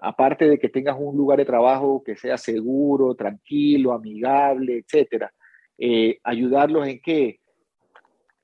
[0.01, 5.33] aparte de que tengas un lugar de trabajo que sea seguro, tranquilo, amigable, etcétera,
[5.77, 7.39] eh, ayudarlos en qué?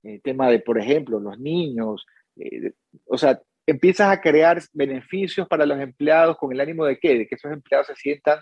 [0.01, 2.05] El tema de, por ejemplo, los niños,
[2.37, 2.71] eh,
[3.07, 7.17] o sea, empiezas a crear beneficios para los empleados con el ánimo de qué?
[7.17, 8.39] De que esos empleados se sientan,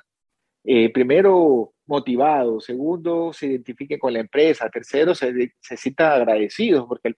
[0.94, 7.16] primero, motivados, segundo, se identifiquen con la empresa, tercero, se, se sientan agradecidos porque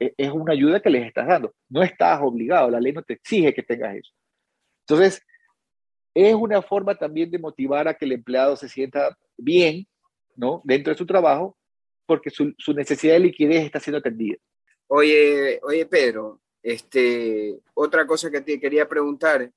[0.00, 1.54] es una ayuda que les estás dando.
[1.68, 4.12] No estás obligado, la ley no te exige que tengas eso.
[4.86, 5.22] Entonces,
[6.14, 9.86] es una forma también de motivar a que el empleado se sienta bien,
[10.34, 10.62] ¿no?
[10.64, 11.56] Dentro de su trabajo,
[12.06, 14.36] porque su, necesidad de liquidez está siendo atendida.
[14.88, 19.50] Oye, oye, Pedro, este, otra cosa que te quería preguntar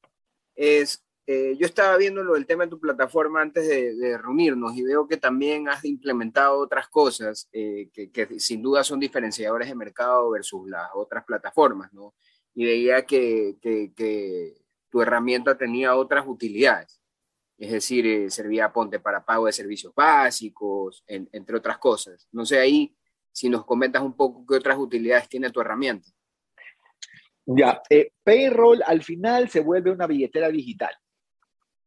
[0.56, 4.84] es, eh, yo estaba viendo lo del tema de tu plataforma antes de, reunirnos y
[4.84, 10.30] veo que también has implementado otras cosas eh, que, sin duda son diferenciadores de mercado
[10.32, 12.14] versus las otras plataformas, ¿no?
[12.54, 17.02] Y veía que, que tu herramienta tenía otras utilidades.
[17.58, 22.28] Es decir, eh, servía, ponte, para pago de servicios básicos, entre otras cosas.
[22.34, 22.94] No sé ahí
[23.32, 26.10] si nos comentas un poco qué otras utilidades tiene tu herramienta.
[27.46, 27.82] Ya,
[28.24, 30.94] Payroll al final se vuelve una billetera digital.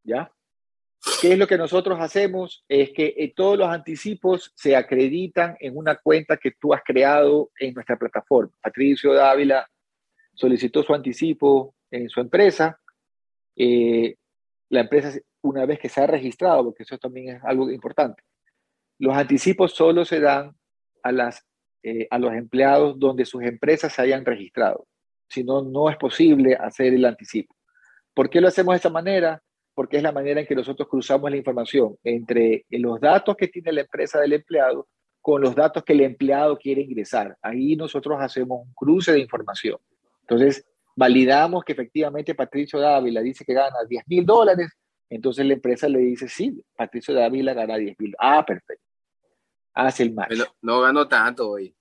[0.07, 0.31] ¿Ya?
[1.21, 2.65] ¿Qué es lo que nosotros hacemos?
[2.69, 7.51] Es que eh, todos los anticipos se acreditan en una cuenta que tú has creado
[7.59, 8.53] en nuestra plataforma.
[8.61, 9.69] Patricio Dávila
[10.35, 12.81] solicitó su anticipo en su empresa.
[13.55, 14.17] Eh,
[14.69, 18.23] la empresa, una vez que se ha registrado, porque eso también es algo importante,
[18.99, 20.57] los anticipos solo se dan
[21.03, 21.47] a, las,
[21.83, 24.87] eh, a los empleados donde sus empresas se hayan registrado.
[25.29, 27.55] Si no, no es posible hacer el anticipo.
[28.15, 29.43] ¿Por qué lo hacemos de esta manera?
[29.77, 33.73] Porque es la manera en que nosotros cruzamos la información entre los datos que tiene
[33.73, 34.89] la empresa del empleado
[35.21, 37.37] con los datos que el empleado quiere ingresar.
[37.43, 39.77] Ahí nosotros hacemos un cruce de información.
[40.23, 40.65] Entonces,
[40.97, 44.73] validamos que efectivamente Patricio Dávila dice que gana 10 mil dólares,
[45.11, 48.15] entonces la empresa le dice, sí, Patricio Dávila gana 10 mil.
[48.19, 48.83] Ah, perfecto.
[49.75, 50.39] Hace el match.
[50.39, 51.77] No, no ganó tanto hoy.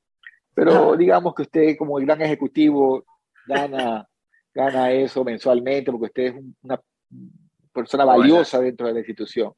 [0.54, 3.06] Pero digamos que usted como el gran ejecutivo
[3.48, 4.06] gana,
[4.54, 6.82] gana eso mensualmente porque usted es una
[7.76, 9.54] persona valiosa dentro de la institución.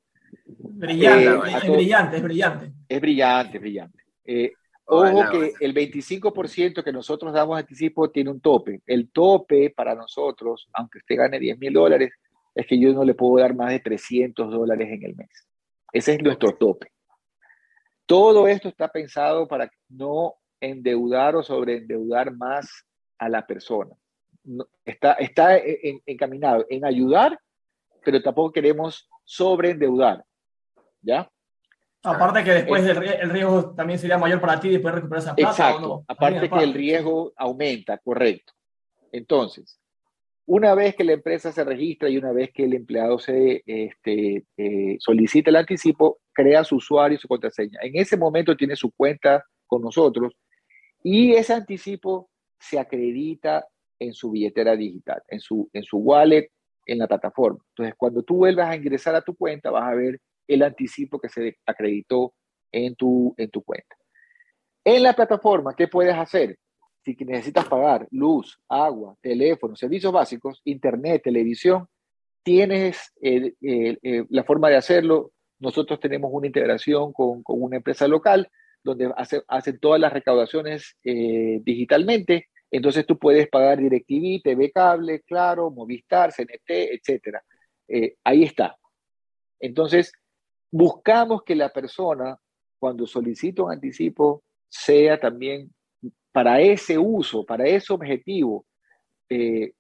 [0.45, 2.71] Brillante, eh, es, brillante, es brillante.
[2.89, 4.03] Es brillante, brillante.
[4.25, 4.53] Eh,
[4.85, 8.81] ojo que el 25% que nosotros damos anticipo tiene un tope.
[8.85, 12.11] El tope para nosotros, aunque usted gane 10 mil dólares,
[12.53, 15.47] es que yo no le puedo dar más de 300 dólares en el mes.
[15.93, 16.91] Ese es nuestro tope.
[18.05, 22.85] Todo esto está pensado para no endeudar o sobreendeudar más
[23.19, 23.95] a la persona.
[24.85, 25.57] está, está
[26.05, 27.37] encaminado en ayudar
[28.07, 30.23] pero tampoco queremos sobreendeudar.
[31.01, 31.29] ¿Ya?
[32.03, 35.51] Aparte que después el, riesgo también sería mayor para ti después recuperar esa plata.
[35.51, 36.05] Exacto.
[36.07, 38.53] Aparte que el riesgo aumenta, correcto.
[39.11, 39.77] Entonces,
[40.45, 44.45] una vez que la empresa se registra y una vez que el empleado se este,
[44.55, 47.79] eh, solicita el anticipo, crea su usuario y su contraseña.
[47.81, 50.31] En ese momento tiene su cuenta con nosotros
[51.03, 53.67] y ese anticipo se acredita
[53.99, 56.49] en su billetera digital, en su, en su wallet
[56.87, 57.59] en la plataforma.
[57.69, 61.29] Entonces, cuando tú vuelvas a ingresar a tu cuenta, vas a ver el anticipo que
[61.29, 62.33] se acreditó
[62.71, 63.95] en tu, en tu cuenta.
[64.83, 66.57] En la plataforma, ¿qué puedes hacer?
[67.03, 71.87] Si necesitas pagar luz, agua, teléfono, servicios básicos, internet, televisión,
[72.43, 78.49] tienes la forma de hacerlo, nosotros tenemos una integración con, con una empresa local
[78.83, 82.47] donde hace, hacen todas las recaudaciones digitalmente.
[82.69, 87.37] Entonces tú puedes pagar DirecTV, TV Cable, Claro, Movistar, CNT, etc.
[88.23, 88.77] ahí está.
[89.59, 90.11] Entonces,
[90.71, 92.37] buscamos que la persona,
[92.79, 95.73] cuando solicita un anticipo, sea también
[96.31, 98.65] para ese uso, para ese objetivo.
[99.29, 99.73] Eh,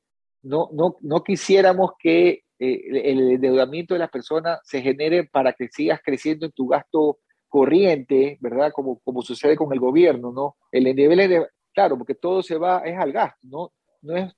[0.43, 5.67] no, no, no, quisiéramos que eh, el endeudamiento de las personas se genere para que
[5.67, 8.71] sigas creciendo en tu gasto corriente, ¿verdad?
[8.73, 10.55] Como, como sucede con el gobierno, ¿no?
[10.71, 11.47] El endeudamiento,
[11.77, 13.71] claro, porque todo se va, es al gasto, ¿no?
[14.01, 14.33] No es,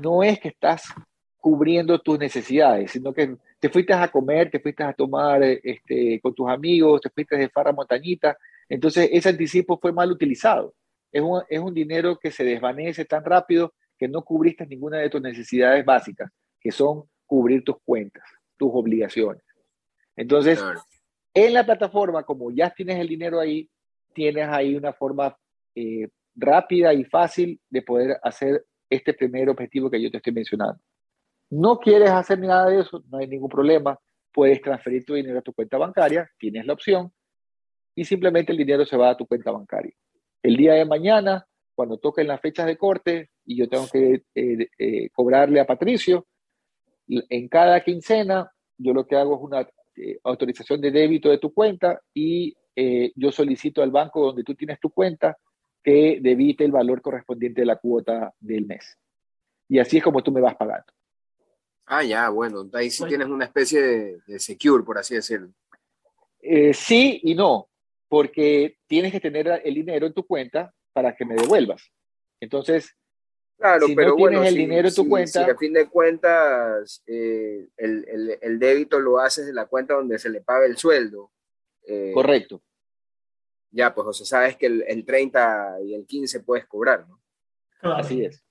[0.00, 0.84] no es que estás
[1.36, 6.34] cubriendo tus necesidades, sino que te fuiste a comer, te fuiste a tomar este, con
[6.34, 8.38] tus amigos, te fuiste de farra montañita,
[8.70, 10.72] entonces ese anticipo fue mal utilizado.
[11.12, 15.10] Es un, es un dinero que se desvanece tan rápido que no cubriste ninguna de
[15.10, 18.24] tus necesidades básicas, que son cubrir tus cuentas,
[18.56, 19.42] tus obligaciones.
[20.16, 20.58] Entonces,
[21.34, 23.68] en la plataforma, como ya tienes el dinero ahí,
[24.14, 25.36] tienes ahí una forma
[25.74, 30.80] eh, rápida y fácil de poder hacer este primer objetivo que yo te estoy mencionando.
[31.50, 33.98] No quieres hacer nada de eso, no hay ningún problema.
[34.32, 37.12] Puedes transferir tu dinero a tu cuenta bancaria, tienes la opción,
[37.94, 39.92] y simplemente el dinero se va a tu cuenta bancaria.
[40.42, 44.68] El día de mañana, cuando toquen las fechas de corte y yo tengo que eh,
[44.78, 46.26] eh, cobrarle a Patricio,
[47.08, 51.52] en cada quincena yo lo que hago es una eh, autorización de débito de tu
[51.52, 52.54] cuenta y
[53.16, 55.36] yo solicito al banco donde tú tienes tu cuenta
[55.88, 58.98] que debite el valor correspondiente de la cuota del mes.
[59.68, 60.92] Y así es como tú me vas pagando.
[61.86, 65.48] Ah, ya, bueno, ahí sí tienes una especie de, secure, por así decirlo.
[66.42, 67.70] Eh, sí y no,
[68.06, 71.90] porque tienes que tener el dinero en tu cuenta para que me devuelvas.
[72.38, 72.94] Entonces,
[73.56, 75.44] claro, si pero no tienes el dinero en tu cuenta.
[75.46, 80.28] Si a fin de cuentas eh, el, débito lo haces de la cuenta donde se
[80.28, 81.32] le paga el sueldo.
[81.86, 82.60] Eh, correcto.
[83.70, 87.20] Ya, pues, o sea, sabes que el, 30 y el 15 puedes cobrar, ¿no?
[87.82, 88.42] Así es.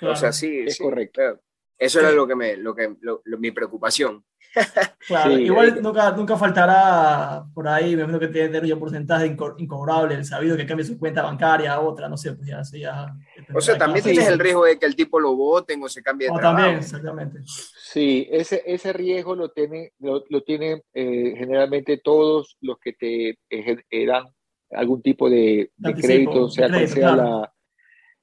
[0.00, 0.60] O sea, sí.
[0.66, 1.40] Es correcto.
[1.78, 2.94] Eso era lo que me, lo que,
[3.38, 4.24] mi preocupación.
[5.06, 9.26] Claro, igual nunca, nunca faltará por ahí, me imagino que tiene tener un porcentaje
[9.58, 13.14] incobrable, el sabido que cambie su cuenta bancaria a otra, no sé, pues ya, ya
[13.52, 16.28] O sea, también tienes el riesgo de que el tipo lo voten o se cambie
[16.28, 16.56] de trabajo.
[16.56, 17.40] también, exactamente.
[17.44, 24.06] Sí, ese, ese riesgo lo tiene, lo, lo tienen eh, generalmente todos los que te
[24.06, 24.24] dan
[24.70, 27.52] algún tipo de, crédito, o sea, sea la,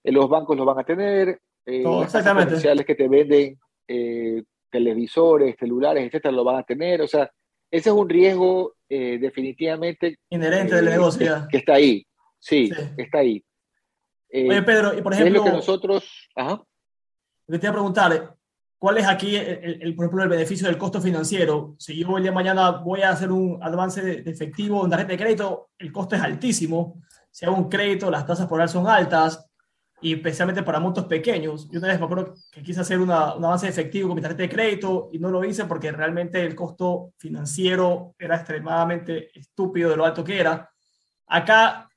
[0.03, 6.31] los bancos lo van a tener, eh, comerciales que te venden eh, televisores, celulares, etcétera,
[6.31, 7.01] lo van a tener.
[7.01, 7.29] O sea,
[7.69, 11.47] ese es un riesgo eh, definitivamente inherente del negocio.
[11.49, 12.05] Que, está ahí.
[12.39, 13.43] Sí, está ahí.
[14.33, 15.39] Oye, Pedro, y por ejemplo.
[15.39, 16.29] Es lo que nosotros.
[16.35, 16.63] Ajá.
[17.47, 18.35] Te voy a preguntar,
[18.77, 21.75] ¿cuál es aquí, el, por ejemplo, el beneficio del costo financiero?
[21.77, 25.11] Si yo el día de mañana voy a hacer un avance de, efectivo en tarjeta
[25.11, 27.01] de crédito, el costo es altísimo.
[27.29, 29.50] Si hago un crédito, las tasas por ahí son altas
[30.01, 31.69] y especialmente para montos pequeños.
[31.69, 34.43] Yo una vez me acuerdo que quise hacer una, un avance efectivo con mi tarjeta
[34.43, 39.97] de crédito y no lo hice porque realmente el costo financiero era extremadamente estúpido de
[39.97, 40.69] lo alto que era.
[41.27, 41.87] Acá,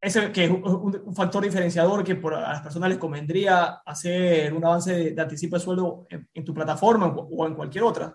[0.00, 4.64] ese que es un, factor diferenciador que por, a las personas les convendría hacer un
[4.64, 8.14] avance de, anticipo de sueldo en, tu plataforma o en cualquier otra.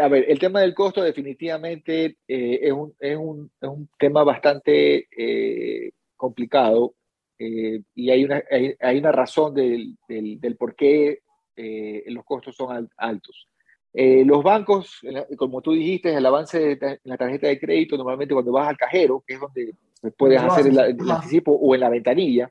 [0.00, 4.24] A ver, el tema del costo definitivamente eh, es, un, es, un, es, un, tema
[4.24, 6.95] bastante eh, complicado
[7.38, 8.42] eh, y hay una,
[8.80, 11.20] hay, una razón del, del, por qué
[11.56, 13.48] eh, los costos son altos.
[13.92, 15.00] Eh, los bancos,
[15.36, 19.22] como tú dijiste, el avance de la tarjeta de crédito, normalmente cuando vas al cajero,
[19.26, 19.74] que es donde
[20.16, 22.50] puedes hacer el, anticipo, o en la ventanilla,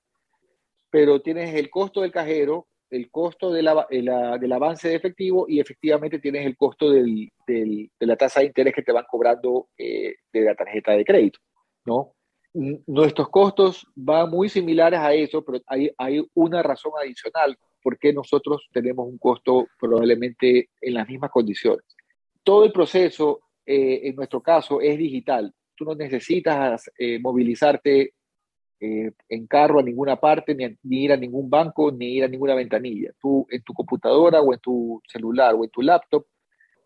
[0.90, 5.60] pero tienes el costo del cajero, el costo de la, del avance de efectivo y
[5.60, 9.68] efectivamente tienes el costo del, del, de la tasa de interés que te van cobrando
[9.78, 11.40] de la tarjeta de crédito,
[11.86, 12.16] ¿no?
[12.56, 18.14] Nuestros costos van muy similares a eso, pero hay, hay una razón adicional por qué
[18.14, 21.86] nosotros tenemos un costo probablemente en las mismas condiciones.
[22.44, 25.54] Todo el proceso, eh, en nuestro caso, es digital.
[25.76, 28.14] Tú no necesitas eh, movilizarte
[28.80, 32.28] eh, en carro a ninguna parte, ni, ni, ir a ningún banco, ni ir a
[32.28, 33.12] ninguna ventanilla.
[33.22, 36.26] Tú en tu computadora o en tu celular o en tu laptop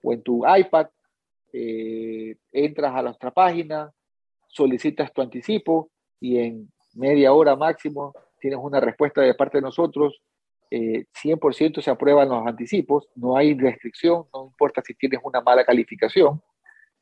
[0.02, 0.88] o en tu iPad,
[2.52, 3.92] entras a nuestra página,
[4.50, 5.90] solicitas tu anticipo
[6.20, 10.22] y en media hora máximo tienes una respuesta de parte de nosotros.
[10.72, 15.64] 100% eh, se aprueban los anticipos, no hay restricción, no importa si tienes una mala
[15.64, 16.42] calificación.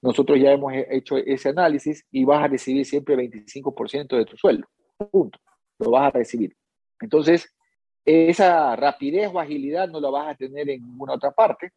[0.02, 4.68] Nosotros ya hemos hecho ese análisis y vas a recibir siempre 25% de tu sueldo.
[5.12, 5.40] Punto.
[5.80, 6.56] Lo vas a recibir.
[7.02, 7.54] Entonces,
[8.06, 11.72] esa rapidez o agilidad no la vas a tener en ninguna otra parte.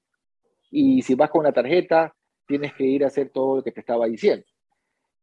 [0.73, 2.15] y si vas con la tarjeta,
[2.47, 4.45] tienes que ir a hacer todo lo que te estaba diciendo.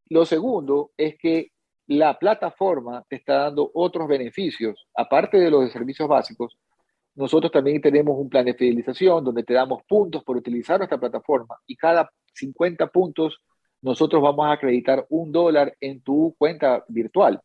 [0.10, 1.52] Lo segundo es que
[1.88, 6.58] la plataforma te está dando otros beneficios, aparte de los servicios básicos.
[7.16, 11.56] Nosotros también tenemos un plan de fidelización donde te damos puntos por utilizar nuestra plataforma
[11.66, 13.42] y cada 50 puntos
[13.82, 17.40] nosotros vamos a acreditar un dólar en tu cuenta virtual.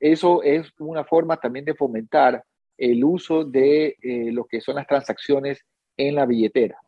[0.00, 2.42] Eso es una forma también de fomentar
[2.76, 5.64] el uso de eh, lo que son las transacciones
[5.96, 6.78] en la billetera.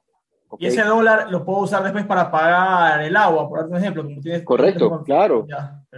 [0.58, 4.06] Y ese dólar lo puedo usar después para pagar el agua, por ejemplo.
[4.44, 5.46] Correcto, claro.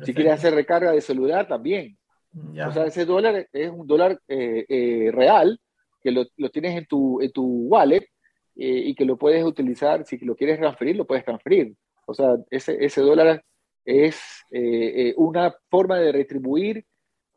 [0.02, 1.96] si quieres hacer recarga de celular, también.
[2.34, 5.60] O sea, ese dólar es un dólar eh, eh, real
[6.00, 8.06] que lo, lo, tienes en tu, en tu wallet
[8.54, 10.04] y que lo puedes utilizar.
[10.04, 11.74] Si lo quieres transferir, lo puedes transferir.
[12.06, 13.42] O sea, ese, ese dólar
[13.84, 14.20] es
[15.16, 16.84] una forma de retribuir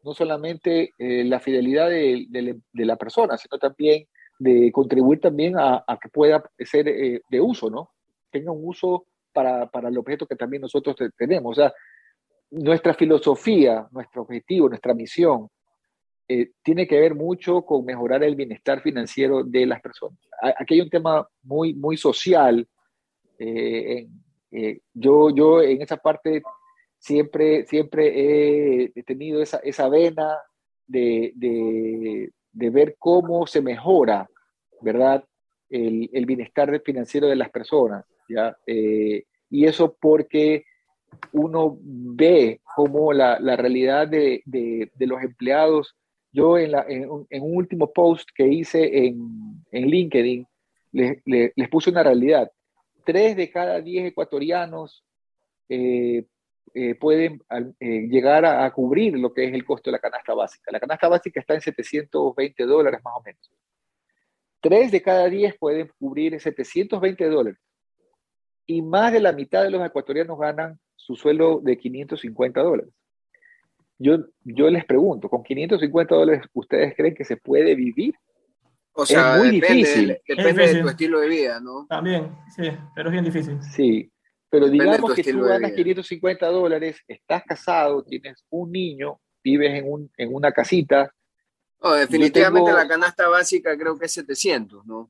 [0.03, 4.07] no solamente eh, la fidelidad de, la persona, sino también
[4.41, 7.91] de contribuir también a, que pueda ser eh, de uso, ¿no?
[8.31, 11.51] Tenga un uso para, el objeto que también nosotros tenemos.
[11.51, 11.71] O sea,
[12.49, 15.47] nuestra filosofía, nuestro objetivo, nuestra misión,
[16.27, 20.17] eh, tiene que ver mucho con mejorar el bienestar financiero de las personas.
[20.57, 22.67] Aquí hay un tema muy, muy social.
[24.93, 26.41] yo, yo en esa parte
[26.97, 30.35] siempre, siempre he tenido esa, esa vena
[30.87, 34.29] de, de, ver cómo se mejora,
[34.81, 35.23] ¿verdad?
[35.69, 38.57] El, el bienestar financiero de las personas, ¿ya?
[38.65, 40.65] Eh, y eso porque
[41.33, 45.95] uno ve cómo la, la realidad de, de, los empleados,
[46.31, 50.47] yo en, la, en, un, último post que hice en, en LinkedIn,
[50.93, 52.51] les, les, puse una realidad.
[53.05, 55.03] Tres de cada diez ecuatorianos
[55.69, 56.25] eh,
[56.73, 57.41] eh, pueden
[57.79, 60.71] eh, llegar a, cubrir lo que es el costo de la canasta básica.
[60.71, 63.51] La canasta básica está en 720 dólares más o menos.
[64.61, 67.59] Tres de cada diez pueden cubrir 720 dólares.
[68.65, 72.93] Y más de la mitad de los ecuatorianos ganan su sueldo de 550 dólares.
[73.97, 78.15] Yo, yo les pregunto, ¿con 550 dólares ustedes creen que se puede vivir?
[78.93, 80.17] O sea, es muy difícil.
[80.27, 81.85] depende de tu estilo de vida, ¿no?
[81.87, 83.61] También, sí, pero es bien difícil.
[83.61, 84.11] Sí,
[84.51, 90.11] pero digamos que tú ganas 550 dólares, estás casado, tienes un niño, vives en, un,
[90.17, 91.09] en una casita.
[91.81, 95.09] definitivamente la canasta básica creo que es 700, ¿no?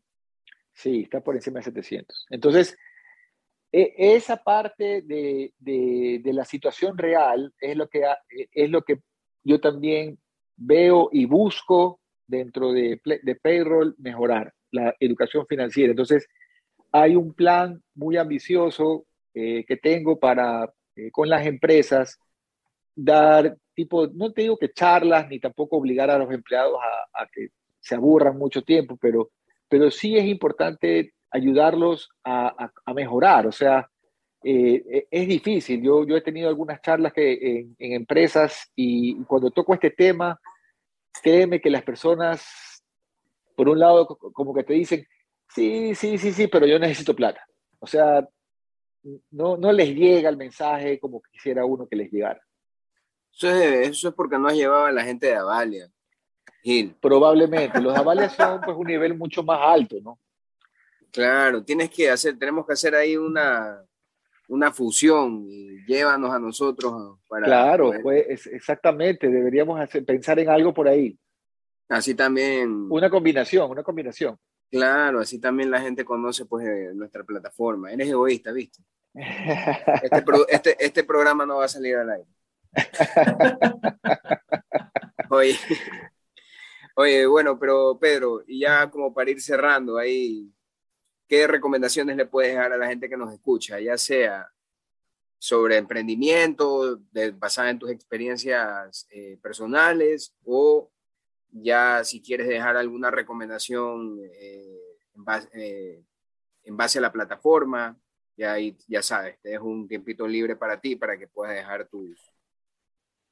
[0.73, 2.27] Sí, está por encima de 700.
[2.29, 2.77] Entonces,
[3.71, 9.01] e, esa parte de, de, de, la situación real es lo, que, es lo que
[9.43, 10.19] yo también
[10.55, 15.89] veo y busco dentro de, de payroll mejorar la educación financiera.
[15.89, 16.27] Entonces,
[16.91, 22.19] hay un plan muy ambicioso eh, que tengo para eh, con las empresas
[22.95, 26.77] dar tipo, no te digo que charlas ni tampoco obligar a los empleados
[27.13, 29.31] a, que se aburran mucho tiempo, pero,
[29.67, 33.47] pero sí es importante ayudarlos a, a, mejorar.
[33.47, 33.89] O sea,
[34.43, 35.81] eh, e, es difícil.
[35.81, 40.39] Yo, yo he tenido algunas charlas que, en, en, empresas y cuando toco este tema,
[41.23, 42.83] créeme que las personas,
[43.55, 45.05] por un lado, como que te dicen,
[45.47, 47.45] sí, sí, sí, sí, pero yo necesito plata.
[47.79, 48.27] O sea,
[49.31, 52.41] no, no les llega el mensaje como quisiera uno que les llegara.
[53.33, 55.89] Eso es, eso es porque no has llevado a la gente de Avalia,
[56.61, 56.95] Gil.
[57.01, 57.81] Probablemente.
[57.81, 60.19] Los Avalia son pues un nivel mucho más alto, ¿no?
[61.11, 63.83] Claro, tienes que hacer, tenemos que hacer ahí una,
[64.47, 67.45] una fusión y llévanos a nosotros para...
[67.45, 71.17] Claro, pues, exactamente, deberíamos hacer, pensar en algo por ahí.
[71.89, 72.87] Así también...
[72.89, 74.37] Una combinación, una combinación.
[74.71, 77.91] Claro, así también la gente conoce pues eh, nuestra plataforma.
[77.91, 78.81] Eres egoísta, ¿viste?
[79.13, 82.29] Este, este, este, programa no va a salir al aire.
[85.29, 85.57] Oye,
[86.95, 90.51] oye, bueno, pero Pedro, y ya como para ir cerrando ahí,
[91.25, 94.51] ¿qué recomendaciones le puedes dar a la gente que nos escucha, ya sea
[95.37, 100.91] sobre emprendimiento, de, basada en tus experiencias eh, personales o
[101.51, 104.79] ya si quieres dejar alguna recomendación eh,
[105.53, 106.03] eh,
[106.63, 107.97] en, base, a la plataforma,
[108.37, 108.55] ya,
[108.87, 112.17] ya sabes, te dejo un tiempito libre para ti para que puedas dejar tus,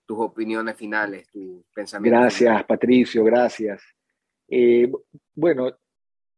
[0.05, 2.19] tus opiniones finales, tus pensamientos.
[2.19, 3.81] Gracias, Patricio, gracias.
[4.49, 4.91] Eh,
[5.33, 5.71] bueno,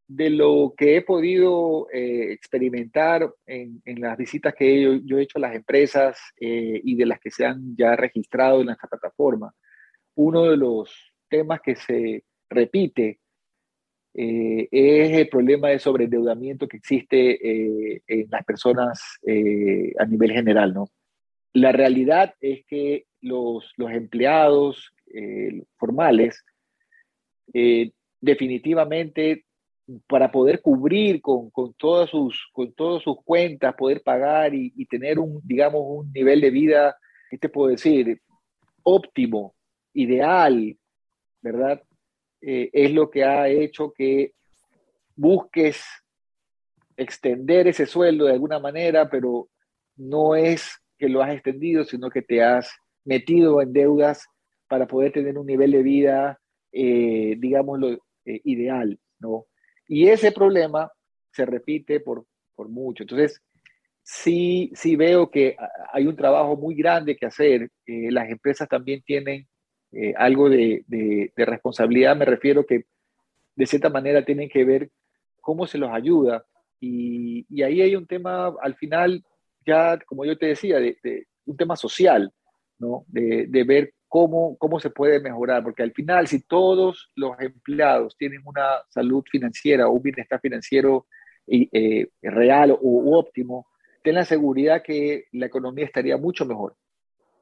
[0.07, 5.55] de lo que he podido experimentar en, las visitas que yo, he hecho a las
[5.55, 9.55] empresas y de las que se han ya registrado en nuestra plataforma,
[10.15, 13.21] uno de los temas que se repite
[14.13, 20.33] eh, es el problema de sobreendeudamiento que existe eh, en las personas eh, a nivel
[20.33, 20.89] general, ¿no?
[21.53, 24.93] La realidad es que los, los empleados
[25.75, 26.45] formales
[28.21, 29.43] definitivamente
[30.07, 35.19] para poder cubrir con, con, todas, sus, con todas sus cuentas, poder pagar y, tener
[35.19, 36.95] un, digamos, un nivel de vida,
[37.29, 38.21] ¿qué te puedo decir?
[38.83, 39.53] Óptimo,
[39.93, 40.77] ideal,
[41.41, 41.81] ¿verdad?
[42.41, 44.33] Eh, es lo que ha hecho que
[45.15, 45.83] busques
[46.97, 49.49] extender ese sueldo de alguna manera, pero
[49.95, 52.71] no es que lo has extendido, sino que te has
[53.03, 54.27] metido en deudas
[54.67, 56.39] para poder tener un nivel de vida,
[56.71, 57.91] eh, digámoslo,
[58.25, 59.45] eh, ideal, ¿no?
[59.87, 60.89] Y ese problema
[61.31, 62.25] se repite por,
[62.55, 63.03] por mucho.
[63.03, 63.41] Entonces,
[64.03, 65.55] sí, sí veo que
[65.91, 67.69] hay un trabajo muy grande que hacer.
[67.85, 69.47] Eh, las empresas también tienen
[69.91, 72.85] eh, algo de, responsabilidad, me refiero que
[73.55, 74.89] de cierta manera tienen que ver
[75.41, 76.45] cómo se los ayuda.
[76.79, 79.23] Y, ahí hay un tema, al final,
[79.65, 82.31] ya como yo te decía, de, un tema social,
[82.79, 83.03] ¿no?
[83.07, 88.15] De, de, ver cómo, cómo se puede mejorar, porque al final, si todos los empleados
[88.17, 91.07] tienen una salud financiera o un bienestar financiero
[91.47, 93.67] eh, real o óptimo,
[94.03, 96.75] ten la seguridad que la economía estaría mucho mejor.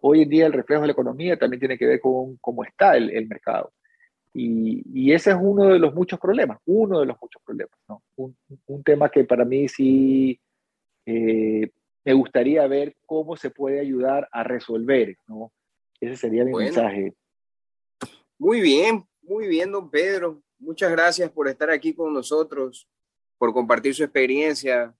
[0.02, 2.96] Hoy en día el reflejo de la economía también tiene que ver con cómo está
[2.96, 3.72] el, el mercado.
[4.34, 7.78] Y, y, ese es uno de los muchos problemas, uno de los muchos problemas.
[7.88, 8.04] ¿no?
[8.16, 8.38] Un,
[8.68, 10.40] un, tema que para mí sí
[11.06, 11.72] eh,
[12.06, 15.18] me gustaría ver cómo se puede ayudar a resolver.
[15.28, 15.52] ¿no?
[16.00, 17.14] Ese sería mi mensaje.
[18.38, 20.42] Muy bien, muy bien, don Pedro.
[20.60, 22.88] Muchas gracias por estar aquí con nosotros,
[23.38, 24.94] por compartir su experiencia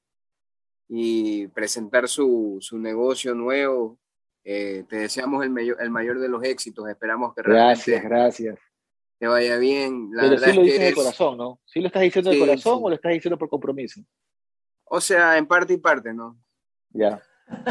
[0.88, 3.98] y presentar su, su negocio nuevo.
[4.44, 6.88] Eh, te deseamos el mayor, el mayor de los éxitos.
[6.90, 8.58] Esperamos que gracias, gracias.
[9.20, 10.10] te vaya bien.
[10.12, 11.60] La Pero sí lo dices de corazón, ¿no?
[11.66, 14.02] ¿Sí lo estás diciendo de corazón o lo estás diciendo por compromiso?
[14.86, 16.38] O sea, en parte y parte, ¿no?
[16.90, 17.22] Ya.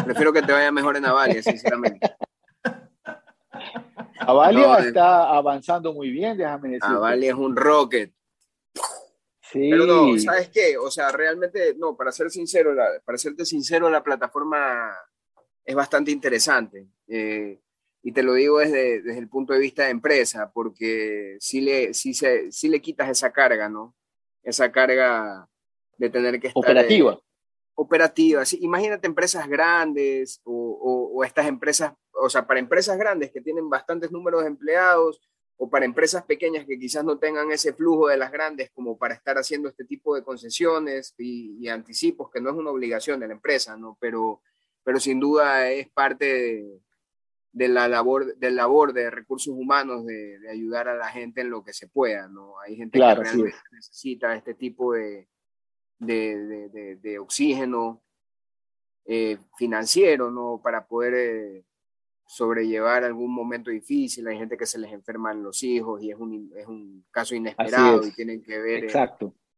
[0.04, 2.00] Prefiero que te vaya mejor en Avalia, sinceramente.
[4.20, 6.84] Avalia está avanzando muy bien, déjame decir.
[6.84, 8.12] Avalia es un rocket.
[9.40, 9.70] Sí.
[9.70, 10.76] Pero no, ¿sabes qué?
[10.76, 14.94] O sea, realmente, no, para ser sincero, la, para serte sincero, la plataforma
[15.68, 16.86] es bastante interesante.
[17.08, 17.60] Eh,
[18.02, 21.92] y te lo digo desde, desde, el punto de vista de empresa, porque sí le,
[21.92, 23.94] sí, se, sí le quitas esa carga, ¿no?
[24.42, 25.46] Esa carga
[25.98, 26.62] de tener que estar...
[26.62, 27.20] Operativa.
[27.74, 28.46] operativa.
[28.46, 33.42] Sí, imagínate empresas grandes o, o, o estas empresas o sea, para empresas grandes que
[33.42, 35.20] tienen bastantes números de empleados
[35.58, 39.14] o para empresas pequeñas que quizás no tengan ese flujo de las grandes como para
[39.14, 43.28] estar haciendo este tipo de concesiones y, y anticipos, que no es una obligación de
[43.28, 43.98] la empresa, ¿no?
[44.00, 44.40] Pero,
[44.88, 46.80] pero sin duda es parte de,
[47.52, 51.50] de la labor, del labor de recursos humanos de, de, ayudar a la gente en
[51.50, 52.58] lo que se pueda, ¿no?
[52.60, 55.28] Hay gente claro, que realmente sí necesita este tipo de,
[55.98, 58.02] de, de oxígeno
[59.04, 60.58] eh, financiero, ¿no?
[60.64, 61.14] Para poder...
[61.14, 61.64] Eh,
[62.30, 66.52] sobrellevar algún momento difícil, hay gente que se les enferman los hijos y es un,
[66.54, 68.88] es un caso inesperado y tienen que ver eh,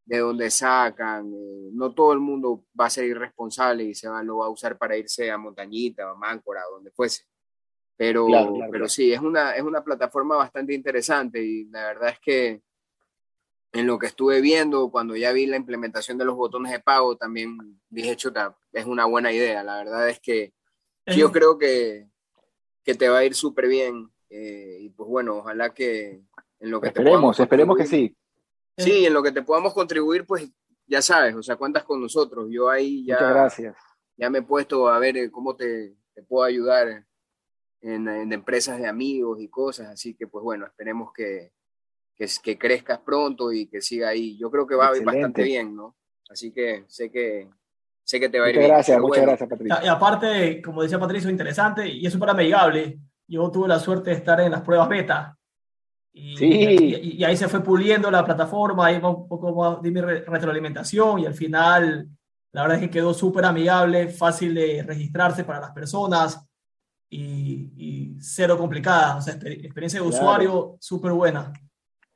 [0.05, 1.31] de dónde sacan.
[1.33, 4.49] Eh, no todo el mundo va a ser irresponsable y se va, lo va a
[4.49, 7.25] usar para irse a Montañita o a Máncora, donde fuese.
[7.97, 12.09] Pero, claro, claro, pero sí, es una, es una plataforma bastante interesante y la verdad
[12.09, 12.61] es que
[13.73, 17.15] en lo que estuve viendo, cuando ya vi la implementación de los botones de pago,
[17.15, 19.63] también dije, chuta, es una buena idea.
[19.63, 20.53] La verdad es que
[21.05, 22.07] yo creo que,
[22.83, 24.09] que te va a ir súper bien.
[24.29, 26.21] Eh, y pues bueno, ojalá que
[26.59, 28.15] en lo que esperemos, te esperemos que sí.
[28.83, 30.49] Sí, en lo que te podamos contribuir, pues
[30.87, 32.47] ya sabes, o sea, cuentas con nosotros.
[32.49, 33.75] Yo ahí ya, Muchas gracias.
[34.17, 37.05] ya me he puesto a ver eh, cómo te, te puedo ayudar
[37.81, 41.53] en, en, empresas de amigos y cosas, así que pues bueno, esperemos que,
[42.15, 44.37] que, que crezcas pronto y que siga ahí.
[44.37, 45.09] Yo creo que va Excelente.
[45.09, 45.95] a ir bastante bien, ¿no?
[46.29, 47.49] Así que sé que
[48.03, 48.75] sé que te va a ir muchas bien.
[48.75, 49.27] Gracias, muchas bueno.
[49.27, 49.77] gracias, Patricio.
[49.83, 52.99] Y aparte, como decía Patricio, interesante y es súper amigable.
[53.27, 55.37] Yo tuve la suerte de estar en las pruebas beta.
[56.13, 56.45] Y, sí.
[56.45, 61.19] y, y ahí se fue puliendo la plataforma, ahí un poco más de mi retroalimentación
[61.19, 62.09] y al final
[62.51, 66.45] la verdad es que quedó súper amigable, fácil de registrarse para las personas
[67.09, 69.17] y, y cero complicada.
[69.17, 70.23] O sea, experiencia de claro.
[70.23, 71.53] usuario súper buena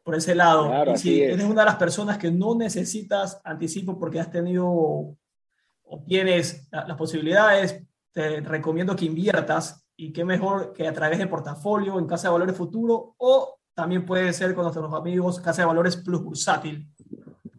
[0.04, 0.68] por ese lado.
[0.68, 1.34] Claro, y si es.
[1.34, 6.98] eres una de las personas que no necesitas anticipo porque has tenido o tienes las
[6.98, 12.28] posibilidades, te recomiendo que inviertas y qué mejor que a través de portafolio en Casa
[12.28, 16.88] de Valores Futuro o también puede ser con nuestros amigos Casa de Valores Plus Bursátil.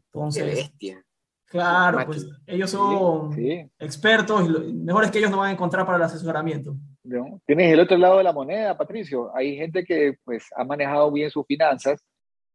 [0.06, 1.02] Entonces, qué bestia.
[1.44, 3.70] Claro, pues ellos son sí, sí.
[3.78, 6.74] expertos y lo, mejores que ellos no van a encontrar para el asesoramiento.
[7.04, 7.40] ¿No?
[7.46, 9.34] Tienes el otro lado de la moneda, Patricio.
[9.34, 12.04] Hay gente que pues ha manejado bien sus finanzas,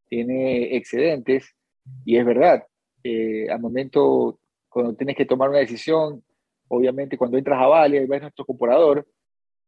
[0.10, 1.56] tiene excedentes
[2.04, 2.66] y es verdad,
[3.04, 6.22] eh, al momento cuando tienes que tomar una decisión,
[6.68, 9.08] obviamente cuando entras a Valia y ves nuestro comprador,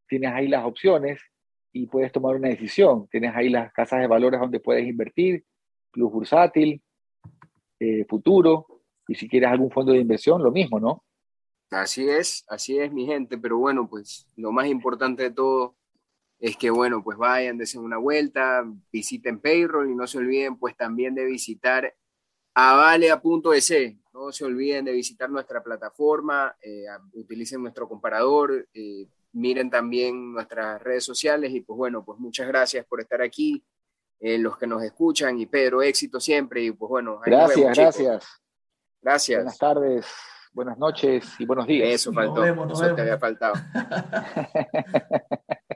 [0.07, 1.21] tienes ahí las opciones
[1.73, 3.07] y puedes tomar una decisión.
[3.09, 5.43] Tienes ahí las casas de valores donde puedes invertir,
[5.91, 6.81] plus bursátil,
[7.79, 8.67] eh, futuro.
[9.07, 11.03] Y si quieres algún fondo de inversión, lo mismo, ¿no?
[11.71, 13.37] Así es, así es, mi gente.
[13.37, 15.75] Pero bueno, pues lo más importante de todo
[16.39, 20.77] es que, bueno, pues vayan, desen una vuelta, visiten Payroll y no se olviden, pues
[20.77, 21.93] también de visitar
[22.53, 23.73] avalea.es.
[24.13, 30.81] No se olviden de visitar nuestra plataforma, eh, utilicen nuestro comparador, eh, miren también nuestras
[30.81, 33.63] redes sociales y pues bueno, pues muchas gracias por estar aquí,
[34.19, 37.19] eh, los que nos escuchan y Pedro, éxito siempre y pues bueno.
[37.23, 38.41] Gracias, gracias.
[39.01, 39.39] Gracias.
[39.39, 40.05] Buenas tardes,
[40.53, 41.89] buenas noches y buenos días.
[41.89, 43.55] Eso faltó, eso te había faltado.